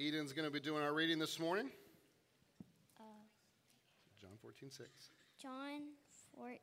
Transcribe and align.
Eden's 0.00 0.32
going 0.32 0.46
to 0.46 0.50
be 0.50 0.58
doing 0.58 0.82
our 0.82 0.92
reading 0.92 1.20
this 1.20 1.38
morning. 1.38 1.70
Uh. 2.98 3.02
John 4.20 4.32
14, 4.42 4.70
6. 4.70 4.88
John 5.40 5.82
14, 6.36 6.58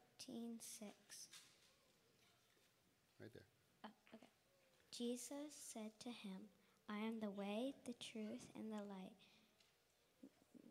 6. 0.60 0.92
Right 3.22 3.30
there. 3.34 3.44
Oh, 3.86 3.90
okay. 4.14 4.28
Jesus 4.92 5.56
said 5.74 5.92
to 6.02 6.10
him, 6.10 6.50
I 6.90 6.98
am 6.98 7.22
the 7.22 7.32
way, 7.32 7.74
the 7.86 7.96
truth, 8.04 8.52
and 8.56 8.70
the 8.70 8.84
light. 8.90 9.16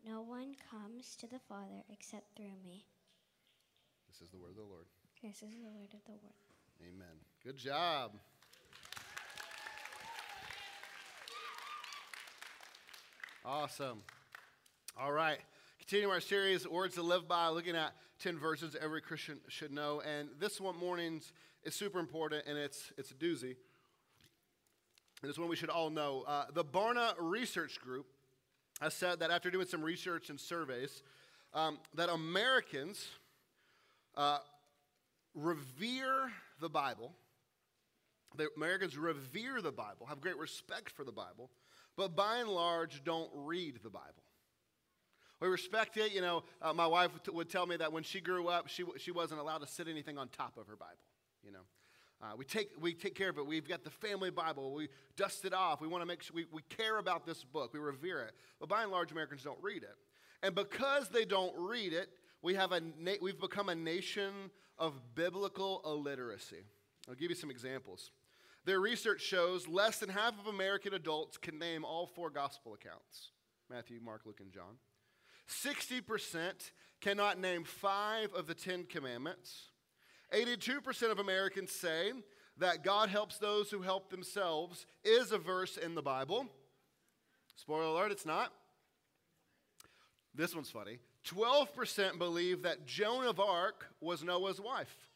No 0.05 0.21
one 0.21 0.55
comes 0.69 1.15
to 1.15 1.27
the 1.27 1.39
Father 1.49 1.81
except 1.91 2.35
through 2.35 2.57
me. 2.63 2.85
This 4.07 4.21
is 4.21 4.29
the 4.29 4.37
word 4.37 4.51
of 4.51 4.57
the 4.57 4.61
Lord. 4.61 4.85
This 5.23 5.37
is 5.37 5.57
the 5.63 5.71
word 5.71 5.93
of 5.93 6.03
the 6.05 6.11
Lord. 6.21 6.41
Amen. 6.81 7.17
Good 7.43 7.57
job. 7.57 8.11
Awesome. 13.43 14.03
All 14.99 15.11
right. 15.11 15.39
Continuing 15.79 16.13
our 16.13 16.21
series, 16.21 16.67
Words 16.67 16.93
to 16.93 17.01
Live 17.01 17.27
By, 17.27 17.47
looking 17.47 17.75
at 17.75 17.95
10 18.19 18.37
verses 18.37 18.75
every 18.79 19.01
Christian 19.01 19.39
should 19.47 19.71
know. 19.71 19.99
And 20.01 20.29
this 20.39 20.61
one 20.61 20.77
morning's 20.77 21.33
is 21.63 21.73
super 21.73 21.97
important 21.97 22.43
and 22.45 22.55
it's, 22.55 22.93
it's 22.99 23.09
a 23.09 23.15
doozy. 23.15 23.55
And 25.23 25.29
it's 25.29 25.39
one 25.39 25.49
we 25.49 25.55
should 25.55 25.71
all 25.71 25.89
know. 25.89 26.23
Uh, 26.27 26.45
the 26.53 26.63
Barna 26.63 27.15
Research 27.17 27.81
Group 27.81 28.05
has 28.79 28.93
said 28.93 29.21
that 29.21 29.31
after 29.31 29.49
doing 29.49 29.65
some 29.65 29.81
research 29.81 30.29
and 30.29 30.39
surveys, 30.39 31.01
um, 31.55 31.79
that 31.95 32.09
Americans 32.09 33.07
uh, 34.15 34.37
revere 35.33 36.31
the 36.59 36.69
Bible. 36.69 37.11
The 38.37 38.49
Americans 38.55 38.99
revere 38.99 39.63
the 39.63 39.71
Bible, 39.71 40.05
have 40.05 40.21
great 40.21 40.37
respect 40.37 40.91
for 40.91 41.03
the 41.03 41.11
Bible, 41.11 41.49
but 41.97 42.15
by 42.15 42.37
and 42.37 42.49
large 42.49 43.03
don't 43.03 43.29
read 43.33 43.79
the 43.83 43.89
Bible. 43.89 44.23
We 45.39 45.47
respect 45.47 45.97
it. 45.97 46.13
You 46.13 46.21
know, 46.21 46.43
uh, 46.61 46.71
my 46.71 46.85
wife 46.87 47.11
would, 47.33 47.49
tell 47.49 47.65
me 47.65 47.75
that 47.77 47.91
when 47.91 48.03
she 48.03 48.21
grew 48.21 48.47
up, 48.47 48.67
she, 48.67 48.83
she 48.97 49.11
wasn't 49.11 49.39
allowed 49.39 49.59
to 49.59 49.67
sit 49.67 49.87
anything 49.87 50.17
on 50.17 50.29
top 50.29 50.57
of 50.57 50.67
her 50.67 50.75
Bible. 50.75 50.93
You 51.43 51.51
know, 51.51 51.59
uh, 52.21 52.33
we, 52.37 52.45
take, 52.45 52.69
we 52.79 52.93
take 52.93 53.15
care 53.15 53.29
of 53.29 53.39
it. 53.39 53.47
We've 53.47 53.67
got 53.67 53.83
the 53.83 53.89
family 53.89 54.29
Bible. 54.29 54.71
We 54.73 54.89
dust 55.17 55.43
it 55.43 55.53
off. 55.53 55.81
We 55.81 55.87
want 55.87 56.03
to 56.03 56.05
make 56.05 56.21
sure 56.21 56.35
we, 56.35 56.45
we 56.51 56.61
care 56.69 56.99
about 56.99 57.25
this 57.25 57.43
book. 57.43 57.73
We 57.73 57.79
revere 57.79 58.21
it. 58.21 58.33
But 58.59 58.69
by 58.69 58.83
and 58.83 58.91
large, 58.91 59.11
Americans 59.11 59.43
don't 59.43 59.61
read 59.61 59.81
it. 59.81 59.95
And 60.43 60.53
because 60.53 61.09
they 61.09 61.25
don't 61.25 61.53
read 61.57 61.93
it, 61.93 62.09
we 62.43 62.53
have 62.53 62.71
a 62.71 62.81
na- 62.99 63.13
we've 63.21 63.39
become 63.39 63.69
a 63.69 63.75
nation 63.75 64.51
of 64.77 64.93
biblical 65.15 65.81
illiteracy. 65.85 66.63
I'll 67.09 67.15
give 67.15 67.31
you 67.31 67.35
some 67.35 67.49
examples. 67.51 68.11
Their 68.65 68.79
research 68.79 69.21
shows 69.21 69.67
less 69.67 69.97
than 69.99 70.09
half 70.09 70.39
of 70.39 70.47
American 70.47 70.93
adults 70.93 71.37
can 71.37 71.57
name 71.57 71.83
all 71.83 72.05
four 72.05 72.29
gospel 72.29 72.73
accounts 72.73 73.31
Matthew, 73.69 73.99
Mark, 74.03 74.21
Luke, 74.25 74.39
and 74.41 74.51
John. 74.51 74.77
60% 75.49 76.71
cannot 76.99 77.39
name 77.39 77.63
five 77.63 78.33
of 78.33 78.47
the 78.47 78.53
Ten 78.53 78.83
Commandments. 78.83 79.69
82% 80.33 81.11
of 81.11 81.19
Americans 81.19 81.71
say 81.71 82.11
that 82.57 82.83
God 82.83 83.09
helps 83.09 83.37
those 83.37 83.71
who 83.71 83.81
help 83.81 84.09
themselves 84.09 84.85
is 85.03 85.31
a 85.31 85.37
verse 85.37 85.77
in 85.77 85.95
the 85.95 86.01
Bible. 86.01 86.47
Spoiler 87.55 87.83
alert, 87.83 88.11
it's 88.11 88.25
not. 88.25 88.53
This 90.33 90.55
one's 90.55 90.69
funny. 90.69 90.99
12% 91.27 92.17
believe 92.17 92.63
that 92.63 92.85
Joan 92.85 93.25
of 93.25 93.39
Arc 93.39 93.87
was 93.99 94.23
Noah's 94.23 94.61
wife. 94.61 95.10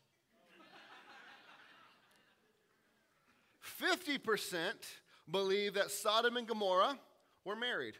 50% 3.81 4.73
believe 5.29 5.73
that 5.73 5.91
Sodom 5.91 6.37
and 6.37 6.47
Gomorrah 6.47 6.97
were 7.43 7.55
married. 7.55 7.95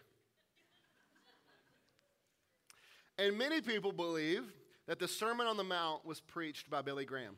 And 3.17 3.37
many 3.37 3.61
people 3.61 3.91
believe 3.91 4.43
that 4.87 4.99
the 4.99 5.07
Sermon 5.07 5.47
on 5.47 5.57
the 5.57 5.63
Mount 5.63 6.05
was 6.05 6.19
preached 6.19 6.69
by 6.69 6.81
Billy 6.81 7.05
Graham. 7.05 7.37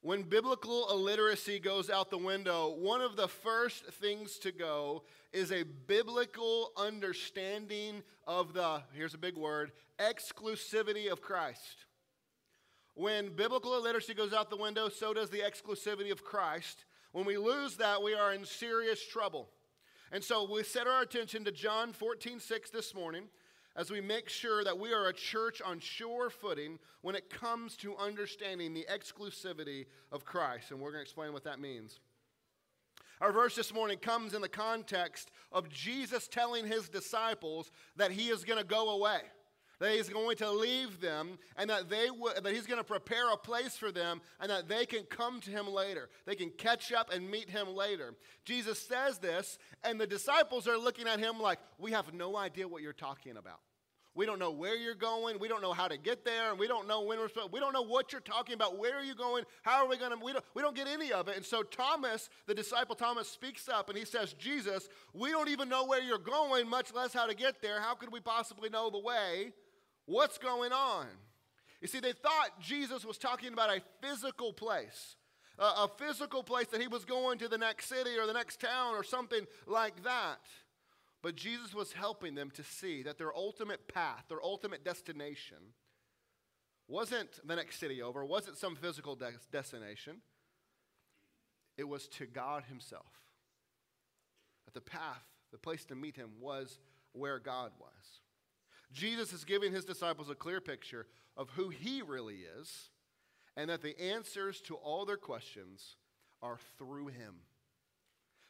When 0.00 0.22
biblical 0.22 0.90
illiteracy 0.90 1.58
goes 1.58 1.88
out 1.88 2.10
the 2.10 2.18
window, 2.18 2.74
one 2.78 3.00
of 3.00 3.16
the 3.16 3.28
first 3.28 3.86
things 3.86 4.38
to 4.40 4.52
go 4.52 5.02
is 5.32 5.50
a 5.50 5.62
biblical 5.62 6.72
understanding 6.76 8.02
of 8.26 8.52
the, 8.52 8.82
here's 8.92 9.14
a 9.14 9.18
big 9.18 9.36
word, 9.36 9.72
exclusivity 9.98 11.10
of 11.10 11.22
Christ. 11.22 11.86
When 12.94 13.34
biblical 13.34 13.76
illiteracy 13.76 14.14
goes 14.14 14.32
out 14.32 14.50
the 14.50 14.56
window, 14.56 14.88
so 14.88 15.12
does 15.12 15.28
the 15.28 15.40
exclusivity 15.40 16.12
of 16.12 16.22
Christ. 16.22 16.84
When 17.10 17.24
we 17.24 17.36
lose 17.36 17.76
that, 17.76 18.02
we 18.02 18.14
are 18.14 18.32
in 18.32 18.44
serious 18.44 19.04
trouble. 19.04 19.48
And 20.12 20.22
so 20.22 20.48
we 20.48 20.62
set 20.62 20.86
our 20.86 21.02
attention 21.02 21.44
to 21.44 21.52
John 21.52 21.92
14, 21.92 22.38
6 22.38 22.70
this 22.70 22.94
morning 22.94 23.24
as 23.76 23.90
we 23.90 24.00
make 24.00 24.28
sure 24.28 24.62
that 24.62 24.78
we 24.78 24.92
are 24.92 25.08
a 25.08 25.12
church 25.12 25.60
on 25.60 25.80
sure 25.80 26.30
footing 26.30 26.78
when 27.00 27.16
it 27.16 27.30
comes 27.30 27.76
to 27.78 27.96
understanding 27.96 28.72
the 28.72 28.86
exclusivity 28.88 29.86
of 30.12 30.24
Christ. 30.24 30.70
And 30.70 30.78
we're 30.78 30.92
going 30.92 31.00
to 31.00 31.08
explain 31.08 31.32
what 31.32 31.44
that 31.44 31.58
means. 31.58 31.98
Our 33.20 33.32
verse 33.32 33.56
this 33.56 33.74
morning 33.74 33.98
comes 33.98 34.34
in 34.34 34.42
the 34.42 34.48
context 34.48 35.32
of 35.50 35.68
Jesus 35.68 36.28
telling 36.28 36.66
his 36.66 36.88
disciples 36.88 37.72
that 37.96 38.12
he 38.12 38.28
is 38.28 38.44
going 38.44 38.60
to 38.60 38.66
go 38.66 38.90
away 38.90 39.20
that 39.78 39.92
he's 39.92 40.08
going 40.08 40.36
to 40.36 40.50
leave 40.50 41.00
them 41.00 41.38
and 41.56 41.70
that, 41.70 41.88
they 41.88 42.06
w- 42.06 42.34
that 42.42 42.52
he's 42.52 42.66
going 42.66 42.78
to 42.78 42.84
prepare 42.84 43.30
a 43.32 43.36
place 43.36 43.76
for 43.76 43.92
them 43.92 44.20
and 44.40 44.50
that 44.50 44.68
they 44.68 44.86
can 44.86 45.04
come 45.04 45.40
to 45.40 45.50
him 45.50 45.66
later. 45.66 46.08
They 46.26 46.34
can 46.34 46.50
catch 46.50 46.92
up 46.92 47.12
and 47.12 47.30
meet 47.30 47.50
him 47.50 47.74
later. 47.74 48.14
Jesus 48.44 48.78
says 48.78 49.18
this, 49.18 49.58
and 49.82 50.00
the 50.00 50.06
disciples 50.06 50.68
are 50.68 50.78
looking 50.78 51.08
at 51.08 51.18
him 51.18 51.40
like, 51.40 51.58
We 51.78 51.92
have 51.92 52.12
no 52.12 52.36
idea 52.36 52.68
what 52.68 52.82
you're 52.82 52.92
talking 52.92 53.36
about. 53.36 53.60
We 54.16 54.26
don't 54.26 54.38
know 54.38 54.52
where 54.52 54.76
you're 54.76 54.94
going. 54.94 55.40
We 55.40 55.48
don't 55.48 55.60
know 55.60 55.72
how 55.72 55.88
to 55.88 55.98
get 55.98 56.24
there. 56.24 56.50
And 56.50 56.58
we 56.58 56.68
don't 56.68 56.86
know 56.86 57.02
when 57.02 57.18
we're 57.18 57.28
supposed 57.28 57.52
We 57.52 57.58
don't 57.58 57.72
know 57.72 57.82
what 57.82 58.12
you're 58.12 58.20
talking 58.20 58.54
about. 58.54 58.78
Where 58.78 58.96
are 58.96 59.02
you 59.02 59.14
going? 59.14 59.44
How 59.62 59.84
are 59.84 59.88
we 59.88 59.96
going 59.96 60.12
to? 60.12 60.24
We 60.24 60.32
don't, 60.32 60.44
we 60.54 60.62
don't 60.62 60.76
get 60.76 60.86
any 60.86 61.12
of 61.12 61.26
it. 61.28 61.36
And 61.36 61.44
so 61.44 61.62
Thomas, 61.64 62.30
the 62.46 62.54
disciple 62.54 62.94
Thomas, 62.94 63.28
speaks 63.28 63.68
up 63.68 63.88
and 63.88 63.98
he 63.98 64.04
says, 64.04 64.32
Jesus, 64.34 64.88
we 65.12 65.30
don't 65.30 65.48
even 65.48 65.68
know 65.68 65.84
where 65.84 66.00
you're 66.00 66.18
going, 66.18 66.68
much 66.68 66.94
less 66.94 67.12
how 67.12 67.26
to 67.26 67.34
get 67.34 67.60
there. 67.60 67.80
How 67.80 67.94
could 67.94 68.12
we 68.12 68.20
possibly 68.20 68.68
know 68.68 68.88
the 68.88 69.00
way? 69.00 69.52
What's 70.06 70.38
going 70.38 70.72
on? 70.72 71.06
You 71.80 71.88
see, 71.88 72.00
they 72.00 72.12
thought 72.12 72.60
Jesus 72.60 73.04
was 73.04 73.18
talking 73.18 73.52
about 73.52 73.70
a 73.70 73.82
physical 74.00 74.52
place, 74.52 75.16
a 75.58 75.88
physical 75.98 76.42
place 76.42 76.66
that 76.68 76.80
he 76.80 76.88
was 76.88 77.04
going 77.04 77.38
to 77.38 77.48
the 77.48 77.58
next 77.58 77.86
city 77.86 78.18
or 78.18 78.26
the 78.26 78.32
next 78.32 78.60
town 78.60 78.94
or 78.94 79.04
something 79.04 79.46
like 79.66 80.02
that. 80.04 80.40
But 81.22 81.36
Jesus 81.36 81.74
was 81.74 81.92
helping 81.92 82.34
them 82.34 82.50
to 82.52 82.62
see 82.62 83.02
that 83.02 83.18
their 83.18 83.34
ultimate 83.34 83.88
path, 83.88 84.24
their 84.28 84.42
ultimate 84.42 84.84
destination, 84.84 85.58
wasn't 86.88 87.40
the 87.46 87.56
next 87.56 87.78
city 87.78 88.02
over, 88.02 88.24
wasn't 88.24 88.58
some 88.58 88.76
physical 88.76 89.14
de- 89.16 89.32
destination. 89.50 90.18
It 91.78 91.88
was 91.88 92.08
to 92.08 92.26
God 92.26 92.64
Himself. 92.68 93.06
That 94.66 94.74
the 94.74 94.80
path, 94.80 95.24
the 95.50 95.58
place 95.58 95.84
to 95.86 95.94
meet 95.94 96.16
Him 96.16 96.30
was 96.40 96.78
where 97.12 97.38
God 97.38 97.72
was. 97.80 98.20
Jesus 98.92 99.32
is 99.32 99.44
giving 99.44 99.72
his 99.72 99.84
disciples 99.84 100.30
a 100.30 100.34
clear 100.34 100.60
picture 100.60 101.06
of 101.36 101.50
who 101.50 101.68
he 101.68 102.02
really 102.02 102.40
is 102.58 102.90
and 103.56 103.70
that 103.70 103.82
the 103.82 103.98
answers 104.00 104.60
to 104.62 104.74
all 104.76 105.04
their 105.04 105.16
questions 105.16 105.96
are 106.42 106.58
through 106.78 107.08
him. 107.08 107.34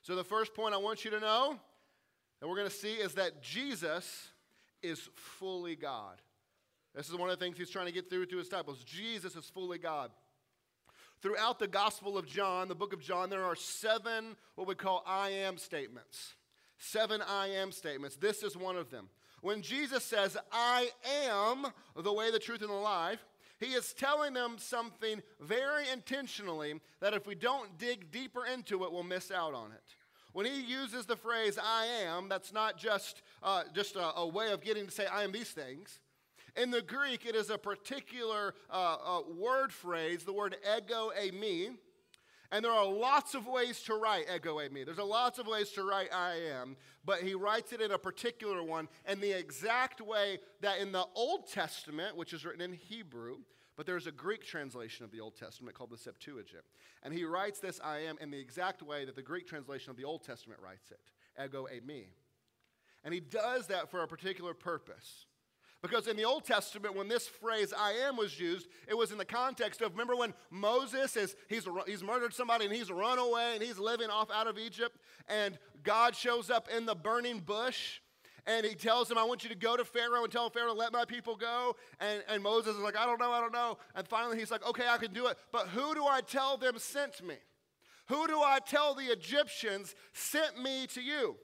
So, 0.02 0.14
the 0.14 0.24
first 0.24 0.54
point 0.54 0.74
I 0.74 0.78
want 0.78 1.04
you 1.04 1.10
to 1.12 1.20
know 1.20 1.58
that 2.40 2.48
we're 2.48 2.56
going 2.56 2.68
to 2.68 2.74
see 2.74 2.94
is 2.94 3.14
that 3.14 3.42
Jesus 3.42 4.28
is 4.82 5.00
fully 5.14 5.76
God. 5.76 6.20
This 6.94 7.08
is 7.08 7.16
one 7.16 7.30
of 7.30 7.38
the 7.38 7.44
things 7.44 7.56
he's 7.56 7.70
trying 7.70 7.86
to 7.86 7.92
get 7.92 8.08
through 8.08 8.26
to 8.26 8.36
his 8.36 8.48
disciples. 8.48 8.84
Jesus 8.84 9.34
is 9.34 9.46
fully 9.46 9.78
God. 9.78 10.10
Throughout 11.22 11.58
the 11.58 11.66
Gospel 11.66 12.18
of 12.18 12.26
John, 12.26 12.68
the 12.68 12.74
book 12.74 12.92
of 12.92 13.00
John, 13.00 13.30
there 13.30 13.44
are 13.44 13.56
seven 13.56 14.36
what 14.56 14.68
we 14.68 14.74
call 14.74 15.02
I 15.06 15.30
am 15.30 15.56
statements. 15.56 16.34
Seven 16.76 17.22
I 17.22 17.48
am 17.48 17.72
statements. 17.72 18.16
This 18.16 18.42
is 18.42 18.56
one 18.56 18.76
of 18.76 18.90
them. 18.90 19.08
When 19.44 19.60
Jesus 19.60 20.02
says, 20.02 20.38
I 20.50 20.88
am 21.26 21.66
the 21.94 22.14
way, 22.14 22.30
the 22.30 22.38
truth, 22.38 22.62
and 22.62 22.70
the 22.70 22.74
life, 22.74 23.22
he 23.60 23.74
is 23.74 23.92
telling 23.92 24.32
them 24.32 24.56
something 24.56 25.20
very 25.38 25.86
intentionally 25.92 26.80
that 27.00 27.12
if 27.12 27.26
we 27.26 27.34
don't 27.34 27.76
dig 27.76 28.10
deeper 28.10 28.46
into 28.46 28.84
it, 28.84 28.90
we'll 28.90 29.02
miss 29.02 29.30
out 29.30 29.52
on 29.52 29.70
it. 29.72 29.82
When 30.32 30.46
he 30.46 30.62
uses 30.62 31.04
the 31.04 31.16
phrase 31.16 31.58
I 31.62 31.84
am, 32.06 32.30
that's 32.30 32.54
not 32.54 32.78
just, 32.78 33.20
uh, 33.42 33.64
just 33.74 33.96
a, 33.96 34.16
a, 34.16 34.26
way 34.26 34.50
of 34.50 34.62
getting 34.62 34.86
to 34.86 34.90
say 34.90 35.04
I 35.04 35.24
am 35.24 35.32
these 35.32 35.50
things. 35.50 36.00
In 36.56 36.70
the 36.70 36.80
Greek, 36.80 37.26
it 37.26 37.34
is 37.34 37.50
a 37.50 37.58
particular 37.58 38.54
uh, 38.70 38.96
uh, 39.04 39.20
word 39.36 39.74
phrase, 39.74 40.24
the 40.24 40.32
word 40.32 40.56
ego 40.74 41.12
eimi, 41.20 41.76
and 42.52 42.64
there 42.64 42.72
are 42.72 42.86
lots 42.86 43.34
of 43.34 43.46
ways 43.46 43.80
to 43.82 43.94
write 43.94 44.26
ego 44.34 44.56
eimi. 44.56 44.84
There's 44.84 44.98
a 44.98 45.04
lots 45.04 45.38
of 45.38 45.46
ways 45.46 45.70
to 45.70 45.82
write 45.82 46.12
I 46.12 46.34
am, 46.52 46.76
but 47.04 47.20
he 47.20 47.34
writes 47.34 47.72
it 47.72 47.80
in 47.80 47.90
a 47.90 47.98
particular 47.98 48.62
one, 48.62 48.88
and 49.04 49.20
the 49.20 49.32
exact 49.32 50.00
way 50.00 50.38
that 50.60 50.78
in 50.78 50.92
the 50.92 51.06
Old 51.14 51.50
Testament, 51.50 52.16
which 52.16 52.32
is 52.32 52.44
written 52.44 52.60
in 52.60 52.72
Hebrew, 52.72 53.38
But 53.76 53.86
there's 53.86 54.06
a 54.06 54.12
Greek 54.12 54.44
translation 54.44 55.04
of 55.04 55.10
the 55.10 55.20
Old 55.20 55.36
Testament 55.36 55.76
called 55.76 55.90
the 55.90 55.98
Septuagint. 55.98 56.64
And 57.02 57.12
he 57.12 57.24
writes 57.24 57.58
this 57.58 57.80
I 57.82 57.98
am 57.98 58.16
in 58.20 58.30
the 58.30 58.38
exact 58.38 58.82
way 58.82 59.04
that 59.04 59.16
the 59.16 59.22
Greek 59.22 59.46
translation 59.46 59.90
of 59.90 59.96
the 59.96 60.04
Old 60.04 60.22
Testament 60.22 60.60
writes 60.62 60.90
it 60.90 61.00
ego 61.42 61.66
eimi. 61.72 62.06
And 63.02 63.12
he 63.12 63.20
does 63.20 63.66
that 63.66 63.90
for 63.90 64.02
a 64.02 64.08
particular 64.08 64.54
purpose. 64.54 65.26
Because 65.84 66.08
in 66.08 66.16
the 66.16 66.24
Old 66.24 66.46
Testament, 66.46 66.96
when 66.96 67.08
this 67.08 67.28
phrase 67.28 67.74
I 67.78 67.92
am 68.08 68.16
was 68.16 68.40
used, 68.40 68.68
it 68.88 68.96
was 68.96 69.12
in 69.12 69.18
the 69.18 69.24
context 69.26 69.82
of 69.82 69.92
remember 69.92 70.16
when 70.16 70.32
Moses 70.50 71.14
is 71.14 71.36
he's, 71.46 71.68
he's 71.86 72.02
murdered 72.02 72.32
somebody 72.32 72.64
and 72.64 72.74
he's 72.74 72.90
run 72.90 73.18
away 73.18 73.50
and 73.52 73.62
he's 73.62 73.78
living 73.78 74.08
off 74.08 74.30
out 74.30 74.46
of 74.46 74.56
Egypt, 74.56 74.96
and 75.28 75.58
God 75.82 76.16
shows 76.16 76.48
up 76.48 76.70
in 76.74 76.86
the 76.86 76.94
burning 76.94 77.38
bush 77.38 78.00
and 78.46 78.64
he 78.64 78.74
tells 78.74 79.10
him, 79.10 79.18
I 79.18 79.24
want 79.24 79.42
you 79.42 79.50
to 79.50 79.54
go 79.54 79.76
to 79.76 79.84
Pharaoh 79.84 80.22
and 80.22 80.32
tell 80.32 80.48
Pharaoh, 80.48 80.72
let 80.72 80.90
my 80.90 81.04
people 81.04 81.36
go. 81.36 81.76
And, 82.00 82.22
and 82.30 82.42
Moses 82.42 82.76
is 82.76 82.82
like, 82.82 82.96
I 82.96 83.04
don't 83.04 83.20
know, 83.20 83.32
I 83.32 83.40
don't 83.40 83.52
know. 83.52 83.76
And 83.94 84.08
finally 84.08 84.38
he's 84.38 84.50
like, 84.50 84.66
okay, 84.66 84.86
I 84.88 84.96
can 84.96 85.12
do 85.12 85.26
it. 85.26 85.36
But 85.52 85.68
who 85.68 85.94
do 85.94 86.06
I 86.06 86.22
tell 86.22 86.56
them 86.56 86.78
sent 86.78 87.22
me? 87.22 87.36
Who 88.08 88.26
do 88.26 88.40
I 88.40 88.58
tell 88.66 88.94
the 88.94 89.12
Egyptians 89.12 89.94
sent 90.14 90.62
me 90.62 90.86
to 90.94 91.02
you? 91.02 91.36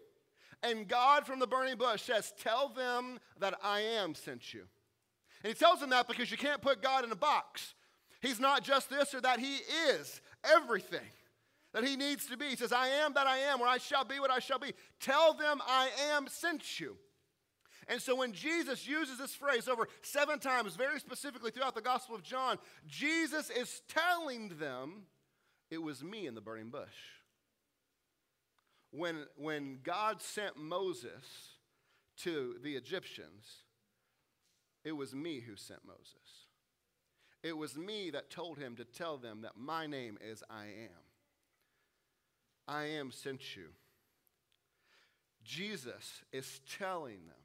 And 0.63 0.87
God 0.87 1.27
from 1.27 1.39
the 1.39 1.47
burning 1.47 1.77
bush 1.77 2.03
says, 2.03 2.33
Tell 2.43 2.69
them 2.69 3.19
that 3.39 3.55
I 3.63 3.81
am 3.81 4.15
sent 4.15 4.53
you. 4.53 4.63
And 5.43 5.53
he 5.53 5.59
tells 5.59 5.81
them 5.81 5.91
that 5.91 6.07
because 6.07 6.31
you 6.31 6.37
can't 6.37 6.61
put 6.61 6.83
God 6.83 7.05
in 7.05 7.13
a 7.13 7.17
box. 7.17 7.75
He's 8.21 8.39
not 8.39 8.63
just 8.63 8.91
this 8.91 9.15
or 9.15 9.21
that, 9.23 9.41
He 9.41 9.57
is 9.89 10.21
everything 10.45 11.01
that 11.73 11.85
He 11.85 11.97
needs 11.97 12.27
to 12.27 12.37
be. 12.37 12.47
He 12.47 12.57
says, 12.57 12.73
I 12.73 12.89
am 12.89 13.15
that 13.15 13.27
I 13.27 13.39
am, 13.39 13.61
or 13.61 13.67
I 13.67 13.79
shall 13.79 14.05
be 14.05 14.21
what 14.21 14.31
I 14.31 14.39
shall 14.39 14.59
be. 14.59 14.73
Tell 15.01 15.35
them 15.35 15.61
I 15.67 15.89
am 16.13 16.27
sent 16.29 16.79
you. 16.79 16.97
And 17.89 18.01
so 18.01 18.15
when 18.15 18.33
Jesus 18.33 18.87
uses 18.87 19.19
this 19.19 19.35
phrase 19.35 19.67
over 19.67 19.89
seven 20.03 20.39
times, 20.39 20.77
very 20.77 21.01
specifically 21.01 21.51
throughout 21.51 21.75
the 21.75 21.81
Gospel 21.81 22.15
of 22.15 22.23
John, 22.23 22.59
Jesus 22.87 23.51
is 23.51 23.83
telling 23.89 24.51
them, 24.61 25.07
It 25.71 25.83
was 25.83 26.05
me 26.05 26.27
in 26.27 26.35
the 26.35 26.41
burning 26.41 26.69
bush. 26.69 26.87
When, 28.91 29.27
when 29.37 29.79
God 29.83 30.21
sent 30.21 30.57
Moses 30.57 31.59
to 32.19 32.57
the 32.63 32.75
Egyptians, 32.77 33.65
it 34.85 34.93
was 34.93 35.15
me 35.15 35.41
who 35.41 35.57
sent 35.57 35.81
Moses. 35.87 36.47
It 37.43 37.57
was 37.57 37.77
me 37.77 38.11
that 38.11 38.31
told 38.31 38.59
him 38.59 38.77
to 38.77 38.85
tell 38.85 39.17
them 39.17 39.43
that 39.43 39.57
my 39.57 39.87
name 39.87 40.19
is 40.21 40.43
I 40.51 40.65
am. 40.65 41.01
I 42.69 42.85
am 42.85 43.11
sent 43.11 43.57
you. 43.57 43.69
Jesus 45.43 46.23
is 46.33 46.61
telling 46.79 47.27
them 47.27 47.37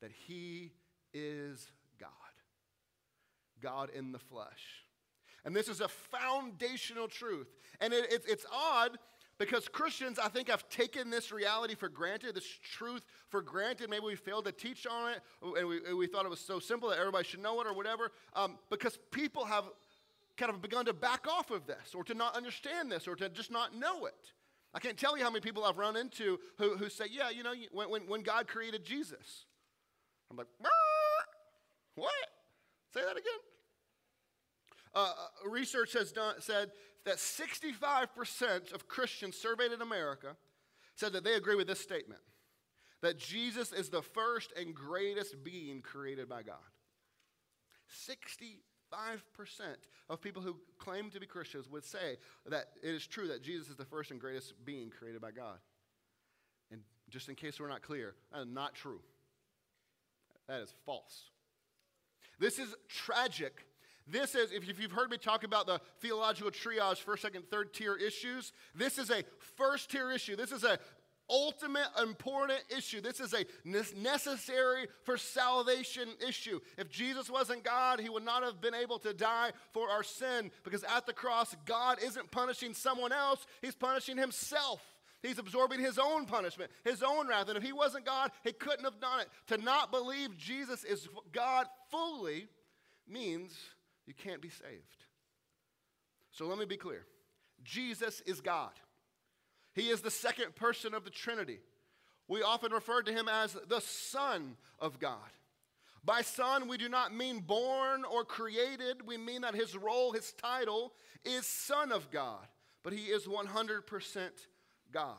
that 0.00 0.12
he 0.26 0.72
is 1.12 1.70
God, 1.98 2.08
God 3.60 3.90
in 3.90 4.12
the 4.12 4.18
flesh. 4.18 4.86
And 5.44 5.54
this 5.54 5.68
is 5.68 5.80
a 5.80 5.88
foundational 5.88 7.08
truth. 7.08 7.48
And 7.80 7.92
it, 7.92 8.12
it, 8.12 8.22
it's 8.28 8.46
odd 8.52 8.98
because 9.42 9.66
Christians, 9.66 10.20
I 10.20 10.28
think, 10.28 10.48
have 10.48 10.68
taken 10.68 11.10
this 11.10 11.32
reality 11.32 11.74
for 11.74 11.88
granted, 11.88 12.36
this 12.36 12.46
truth 12.46 13.02
for 13.28 13.42
granted. 13.42 13.90
Maybe 13.90 14.04
we 14.04 14.14
failed 14.14 14.44
to 14.44 14.52
teach 14.52 14.86
on 14.86 15.12
it, 15.12 15.20
and 15.58 15.66
we, 15.66 15.94
we 15.94 16.06
thought 16.06 16.24
it 16.24 16.30
was 16.30 16.38
so 16.38 16.60
simple 16.60 16.90
that 16.90 16.98
everybody 16.98 17.24
should 17.24 17.42
know 17.42 17.60
it 17.60 17.66
or 17.66 17.74
whatever. 17.74 18.12
Um, 18.36 18.56
because 18.70 18.98
people 19.10 19.44
have 19.44 19.64
kind 20.36 20.52
of 20.52 20.62
begun 20.62 20.84
to 20.84 20.92
back 20.92 21.26
off 21.26 21.50
of 21.50 21.66
this 21.66 21.92
or 21.92 22.04
to 22.04 22.14
not 22.14 22.36
understand 22.36 22.92
this 22.92 23.08
or 23.08 23.16
to 23.16 23.28
just 23.28 23.50
not 23.50 23.74
know 23.74 24.06
it. 24.06 24.32
I 24.74 24.78
can't 24.78 24.96
tell 24.96 25.18
you 25.18 25.24
how 25.24 25.30
many 25.30 25.40
people 25.40 25.64
I've 25.64 25.76
run 25.76 25.96
into 25.96 26.38
who, 26.58 26.76
who 26.76 26.88
say, 26.88 27.06
yeah, 27.10 27.30
you 27.30 27.42
know, 27.42 27.52
when, 27.72 27.90
when, 27.90 28.02
when 28.02 28.22
God 28.22 28.46
created 28.46 28.84
Jesus. 28.84 29.44
I'm 30.30 30.36
like, 30.36 30.46
what? 31.96 32.10
Say 32.94 33.00
that 33.00 33.12
again. 33.12 33.40
Uh, 34.94 34.98
uh, 34.98 35.48
research 35.48 35.94
has 35.94 36.12
done, 36.12 36.36
said 36.40 36.70
that 37.04 37.16
65% 37.16 38.72
of 38.72 38.88
Christians 38.88 39.36
surveyed 39.36 39.72
in 39.72 39.82
America 39.82 40.36
said 40.94 41.12
that 41.14 41.24
they 41.24 41.34
agree 41.34 41.56
with 41.56 41.66
this 41.66 41.80
statement 41.80 42.20
that 43.00 43.18
Jesus 43.18 43.72
is 43.72 43.88
the 43.88 44.02
first 44.02 44.52
and 44.56 44.74
greatest 44.74 45.42
being 45.42 45.80
created 45.82 46.28
by 46.28 46.42
God. 46.42 46.56
60 47.88 48.60
5% 48.92 49.18
of 50.10 50.20
people 50.20 50.42
who 50.42 50.56
claim 50.78 51.10
to 51.10 51.20
be 51.20 51.26
Christians 51.26 51.68
would 51.68 51.84
say 51.84 52.16
that 52.46 52.66
it 52.82 52.90
is 52.90 53.06
true 53.06 53.28
that 53.28 53.42
Jesus 53.42 53.68
is 53.68 53.76
the 53.76 53.84
first 53.84 54.10
and 54.10 54.20
greatest 54.20 54.52
being 54.64 54.90
created 54.90 55.20
by 55.20 55.30
God. 55.30 55.58
And 56.70 56.80
just 57.08 57.28
in 57.28 57.34
case 57.34 57.58
we're 57.58 57.68
not 57.68 57.82
clear, 57.82 58.14
that 58.32 58.40
is 58.42 58.46
not 58.46 58.74
true. 58.74 59.00
That 60.48 60.60
is 60.60 60.74
false. 60.84 61.30
This 62.38 62.58
is 62.58 62.74
tragic. 62.88 63.66
This 64.06 64.34
is, 64.34 64.52
if 64.52 64.80
you've 64.80 64.92
heard 64.92 65.10
me 65.10 65.18
talk 65.18 65.44
about 65.44 65.66
the 65.66 65.80
theological 66.00 66.50
triage, 66.50 66.98
first, 66.98 67.22
second, 67.22 67.44
third 67.50 67.72
tier 67.72 67.96
issues, 67.96 68.52
this 68.74 68.98
is 68.98 69.10
a 69.10 69.22
first 69.56 69.90
tier 69.90 70.10
issue. 70.10 70.36
This 70.36 70.52
is 70.52 70.64
a 70.64 70.78
ultimate 71.30 71.86
important 72.00 72.60
issue. 72.76 73.00
This 73.00 73.20
is 73.20 73.34
a 73.34 73.44
necessary 73.96 74.86
for 75.04 75.16
salvation 75.16 76.08
issue. 76.26 76.60
If 76.76 76.90
Jesus 76.90 77.30
wasn't 77.30 77.64
God, 77.64 78.00
he 78.00 78.08
would 78.08 78.24
not 78.24 78.42
have 78.42 78.60
been 78.60 78.74
able 78.74 78.98
to 79.00 79.14
die 79.14 79.52
for 79.72 79.88
our 79.88 80.02
sin 80.02 80.50
because 80.64 80.84
at 80.84 81.06
the 81.06 81.12
cross, 81.12 81.54
God 81.64 81.98
isn't 82.02 82.30
punishing 82.30 82.74
someone 82.74 83.12
else, 83.12 83.46
he's 83.60 83.74
punishing 83.74 84.16
himself. 84.16 84.82
He's 85.22 85.38
absorbing 85.38 85.78
his 85.78 86.00
own 86.00 86.26
punishment, 86.26 86.72
his 86.82 87.00
own 87.00 87.28
wrath. 87.28 87.48
And 87.48 87.56
if 87.56 87.62
he 87.62 87.72
wasn't 87.72 88.04
God, 88.04 88.32
he 88.42 88.50
couldn't 88.50 88.84
have 88.84 88.98
done 88.98 89.20
it. 89.20 89.28
To 89.48 89.56
not 89.56 89.92
believe 89.92 90.36
Jesus 90.36 90.82
is 90.82 91.08
God 91.30 91.68
fully 91.92 92.48
means 93.08 93.56
you 94.06 94.14
can't 94.14 94.40
be 94.40 94.48
saved. 94.48 95.04
So 96.30 96.46
let 96.46 96.58
me 96.58 96.64
be 96.64 96.76
clear 96.76 97.04
Jesus 97.64 98.20
is 98.22 98.40
God. 98.40 98.72
He 99.74 99.88
is 99.88 100.00
the 100.00 100.10
second 100.10 100.54
person 100.54 100.94
of 100.94 101.04
the 101.04 101.10
Trinity. 101.10 101.60
We 102.28 102.42
often 102.42 102.72
refer 102.72 103.02
to 103.02 103.12
him 103.12 103.28
as 103.28 103.56
the 103.68 103.80
Son 103.80 104.56
of 104.78 104.98
God. 104.98 105.16
By 106.04 106.22
son, 106.22 106.66
we 106.66 106.78
do 106.78 106.88
not 106.88 107.14
mean 107.14 107.40
born 107.40 108.04
or 108.04 108.24
created. 108.24 109.06
We 109.06 109.16
mean 109.16 109.42
that 109.42 109.54
his 109.54 109.76
role, 109.76 110.12
his 110.12 110.32
title, 110.32 110.92
is 111.24 111.46
Son 111.46 111.92
of 111.92 112.10
God. 112.10 112.44
But 112.82 112.92
he 112.92 113.04
is 113.04 113.26
100% 113.26 114.30
God. 114.92 115.14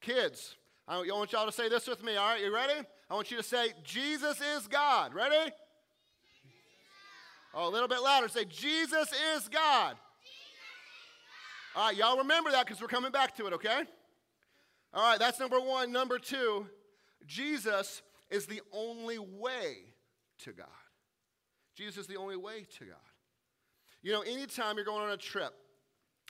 Kids, 0.00 0.56
I 0.86 0.96
want 0.96 1.32
y'all 1.32 1.44
to 1.44 1.52
say 1.52 1.68
this 1.68 1.86
with 1.86 2.02
me. 2.02 2.16
All 2.16 2.30
right, 2.30 2.42
you 2.42 2.54
ready? 2.54 2.80
I 3.10 3.14
want 3.14 3.30
you 3.30 3.36
to 3.36 3.42
say, 3.42 3.74
Jesus 3.84 4.40
is 4.40 4.66
God. 4.66 5.12
Ready? 5.12 5.52
Oh, 7.54 7.68
a 7.68 7.70
little 7.70 7.88
bit 7.88 8.02
louder. 8.02 8.28
Say, 8.28 8.44
Jesus 8.44 9.12
is 9.36 9.48
God. 9.48 9.96
All 11.74 11.88
right, 11.88 11.96
y'all 11.96 12.18
remember 12.18 12.50
that 12.50 12.66
because 12.66 12.80
we're 12.80 12.88
coming 12.88 13.12
back 13.12 13.36
to 13.36 13.46
it, 13.46 13.52
okay? 13.52 13.82
All 14.92 15.10
right, 15.10 15.18
that's 15.18 15.38
number 15.38 15.60
one. 15.60 15.92
Number 15.92 16.18
two, 16.18 16.66
Jesus 17.26 18.02
is 18.30 18.46
the 18.46 18.60
only 18.72 19.18
way 19.18 19.76
to 20.40 20.52
God. 20.52 20.66
Jesus 21.74 21.98
is 21.98 22.06
the 22.06 22.16
only 22.16 22.36
way 22.36 22.66
to 22.78 22.84
God. 22.84 22.96
You 24.02 24.12
know, 24.12 24.22
anytime 24.22 24.76
you're 24.76 24.84
going 24.84 25.02
on 25.02 25.10
a 25.10 25.16
trip, 25.16 25.54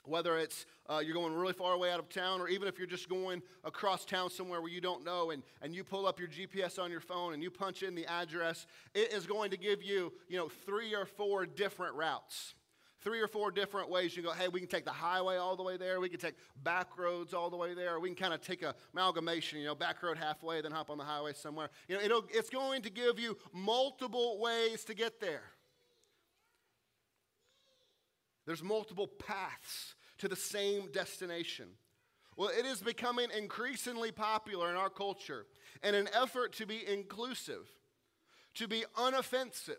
whether 0.09 0.37
it's 0.37 0.65
uh, 0.89 0.99
you're 0.99 1.13
going 1.13 1.33
really 1.33 1.53
far 1.53 1.73
away 1.73 1.91
out 1.91 1.99
of 1.99 2.09
town, 2.09 2.41
or 2.41 2.47
even 2.47 2.67
if 2.67 2.77
you're 2.77 2.87
just 2.87 3.07
going 3.07 3.41
across 3.63 4.05
town 4.05 4.29
somewhere 4.29 4.61
where 4.61 4.71
you 4.71 4.81
don't 4.81 5.05
know, 5.05 5.31
and, 5.31 5.43
and 5.61 5.73
you 5.73 5.83
pull 5.83 6.07
up 6.07 6.19
your 6.19 6.27
GPS 6.27 6.79
on 6.79 6.91
your 6.91 6.99
phone 6.99 7.33
and 7.33 7.43
you 7.43 7.51
punch 7.51 7.83
in 7.83 7.95
the 7.95 8.05
address, 8.07 8.65
it 8.93 9.13
is 9.13 9.25
going 9.25 9.51
to 9.51 9.57
give 9.57 9.83
you, 9.83 10.11
you 10.27 10.37
know, 10.37 10.49
three 10.65 10.95
or 10.95 11.05
four 11.05 11.45
different 11.45 11.95
routes 11.95 12.55
three 13.01 13.21
or 13.21 13.27
four 13.27 13.51
different 13.51 13.89
ways. 13.89 14.15
You 14.15 14.23
go, 14.23 14.31
hey, 14.31 14.47
we 14.47 14.59
can 14.59 14.69
take 14.69 14.85
the 14.85 14.91
highway 14.91 15.37
all 15.37 15.55
the 15.55 15.63
way 15.63 15.77
there. 15.77 15.99
We 15.99 16.09
can 16.09 16.19
take 16.19 16.35
back 16.63 16.97
roads 16.97 17.33
all 17.33 17.49
the 17.49 17.57
way 17.57 17.73
there. 17.73 17.99
We 17.99 18.09
can 18.09 18.15
kind 18.15 18.33
of 18.33 18.41
take 18.41 18.61
a 18.61 18.75
amalgamation, 18.93 19.59
you 19.59 19.65
know, 19.65 19.75
back 19.75 20.01
road 20.03 20.17
halfway, 20.17 20.61
then 20.61 20.71
hop 20.71 20.89
on 20.89 20.97
the 20.97 21.03
highway 21.03 21.33
somewhere. 21.33 21.69
You 21.87 21.97
know, 21.97 22.03
it'll, 22.03 22.25
it's 22.29 22.49
going 22.49 22.81
to 22.83 22.89
give 22.89 23.19
you 23.19 23.37
multiple 23.53 24.39
ways 24.39 24.83
to 24.85 24.93
get 24.93 25.19
there. 25.19 25.43
There's 28.45 28.63
multiple 28.63 29.07
paths 29.07 29.95
to 30.19 30.27
the 30.27 30.35
same 30.35 30.91
destination. 30.91 31.67
Well, 32.37 32.49
it 32.49 32.65
is 32.65 32.81
becoming 32.81 33.27
increasingly 33.37 34.11
popular 34.11 34.69
in 34.69 34.77
our 34.77 34.89
culture 34.89 35.45
in 35.83 35.95
an 35.95 36.07
effort 36.13 36.53
to 36.53 36.65
be 36.65 36.87
inclusive, 36.87 37.67
to 38.55 38.67
be 38.67 38.85
unoffensive, 38.97 39.75